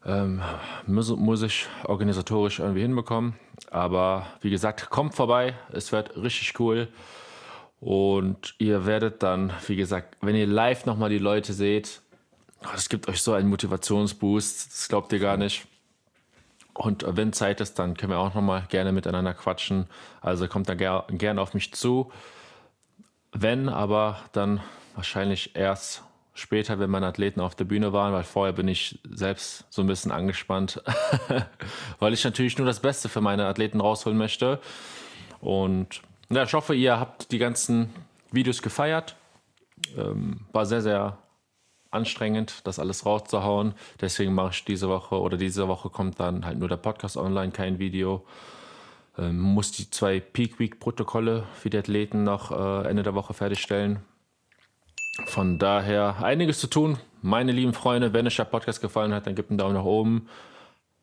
Ähm, 0.05 0.41
muss, 0.87 1.09
muss 1.15 1.41
ich 1.43 1.67
organisatorisch 1.85 2.59
irgendwie 2.59 2.81
hinbekommen. 2.81 3.35
Aber 3.69 4.25
wie 4.41 4.49
gesagt, 4.49 4.89
kommt 4.89 5.15
vorbei, 5.15 5.55
es 5.71 5.91
wird 5.91 6.17
richtig 6.17 6.59
cool. 6.59 6.87
Und 7.79 8.55
ihr 8.57 8.85
werdet 8.85 9.23
dann, 9.23 9.53
wie 9.67 9.75
gesagt, 9.75 10.17
wenn 10.21 10.35
ihr 10.35 10.47
live 10.47 10.85
nochmal 10.85 11.09
die 11.09 11.17
Leute 11.17 11.53
seht, 11.53 12.01
oh, 12.63 12.69
das 12.73 12.89
gibt 12.89 13.07
euch 13.07 13.21
so 13.21 13.33
einen 13.33 13.49
Motivationsboost, 13.49 14.71
das 14.71 14.87
glaubt 14.87 15.11
ihr 15.13 15.19
gar 15.19 15.37
nicht. 15.37 15.67
Und 16.73 17.05
wenn 17.07 17.33
Zeit 17.33 17.59
ist, 17.59 17.79
dann 17.79 17.97
können 17.97 18.11
wir 18.11 18.19
auch 18.19 18.33
nochmal 18.33 18.65
gerne 18.69 18.91
miteinander 18.91 19.33
quatschen. 19.33 19.87
Also 20.21 20.47
kommt 20.47 20.69
da 20.69 20.75
ger 20.75 21.05
gerne 21.09 21.41
auf 21.41 21.53
mich 21.53 21.73
zu. 21.73 22.11
Wenn, 23.33 23.69
aber 23.69 24.19
dann 24.31 24.61
wahrscheinlich 24.95 25.55
erst 25.55 26.03
später, 26.33 26.79
wenn 26.79 26.89
meine 26.89 27.07
Athleten 27.07 27.41
auf 27.41 27.55
der 27.55 27.65
Bühne 27.65 27.93
waren, 27.93 28.13
weil 28.13 28.23
vorher 28.23 28.53
bin 28.53 28.67
ich 28.67 28.99
selbst 29.09 29.65
so 29.69 29.81
ein 29.81 29.87
bisschen 29.87 30.11
angespannt, 30.11 30.81
weil 31.99 32.13
ich 32.13 32.23
natürlich 32.23 32.57
nur 32.57 32.67
das 32.67 32.79
Beste 32.79 33.09
für 33.09 33.21
meine 33.21 33.45
Athleten 33.45 33.81
rausholen 33.81 34.17
möchte. 34.17 34.59
Und 35.39 36.01
ja, 36.29 36.43
ich 36.43 36.53
hoffe, 36.53 36.73
ihr 36.75 36.99
habt 36.99 37.31
die 37.31 37.37
ganzen 37.37 37.89
Videos 38.31 38.61
gefeiert. 38.61 39.15
Ähm, 39.97 40.45
war 40.53 40.65
sehr, 40.65 40.81
sehr 40.81 41.17
anstrengend, 41.89 42.65
das 42.65 42.79
alles 42.79 43.05
rauszuhauen. 43.05 43.73
Deswegen 43.99 44.33
mache 44.33 44.51
ich 44.51 44.65
diese 44.65 44.87
Woche 44.87 45.19
oder 45.19 45.37
diese 45.37 45.67
Woche 45.67 45.89
kommt 45.89 46.19
dann 46.19 46.45
halt 46.45 46.57
nur 46.57 46.69
der 46.69 46.77
Podcast 46.77 47.17
online, 47.17 47.51
kein 47.51 47.79
Video. 47.79 48.25
Ähm, 49.17 49.39
muss 49.39 49.73
die 49.73 49.89
zwei 49.89 50.21
Peak 50.21 50.59
Week 50.59 50.79
Protokolle 50.79 51.43
für 51.53 51.69
die 51.69 51.77
Athleten 51.77 52.23
noch 52.23 52.51
äh, 52.51 52.87
Ende 52.87 53.03
der 53.03 53.13
Woche 53.13 53.33
fertigstellen. 53.33 53.99
Von 55.25 55.59
daher 55.59 56.23
einiges 56.23 56.59
zu 56.59 56.67
tun. 56.67 56.97
Meine 57.21 57.51
lieben 57.51 57.73
Freunde, 57.73 58.13
wenn 58.13 58.27
euch 58.27 58.37
der 58.37 58.45
Podcast 58.45 58.81
gefallen 58.81 59.13
hat, 59.13 59.27
dann 59.27 59.35
gebt 59.35 59.49
einen 59.49 59.57
Daumen 59.57 59.75
nach 59.75 59.83
oben. 59.83 60.27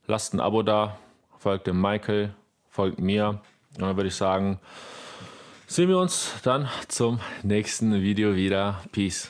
Lasst 0.06 0.34
ein 0.34 0.40
Abo 0.40 0.62
da. 0.62 0.98
Folgt 1.38 1.66
dem 1.66 1.80
Michael. 1.80 2.34
Folgt 2.70 2.98
mir. 2.98 3.40
Und 3.74 3.82
dann 3.82 3.96
würde 3.96 4.08
ich 4.08 4.14
sagen, 4.14 4.58
sehen 5.66 5.88
wir 5.88 5.98
uns 5.98 6.32
dann 6.42 6.68
zum 6.88 7.20
nächsten 7.42 8.00
Video 8.00 8.34
wieder. 8.34 8.82
Peace. 8.92 9.26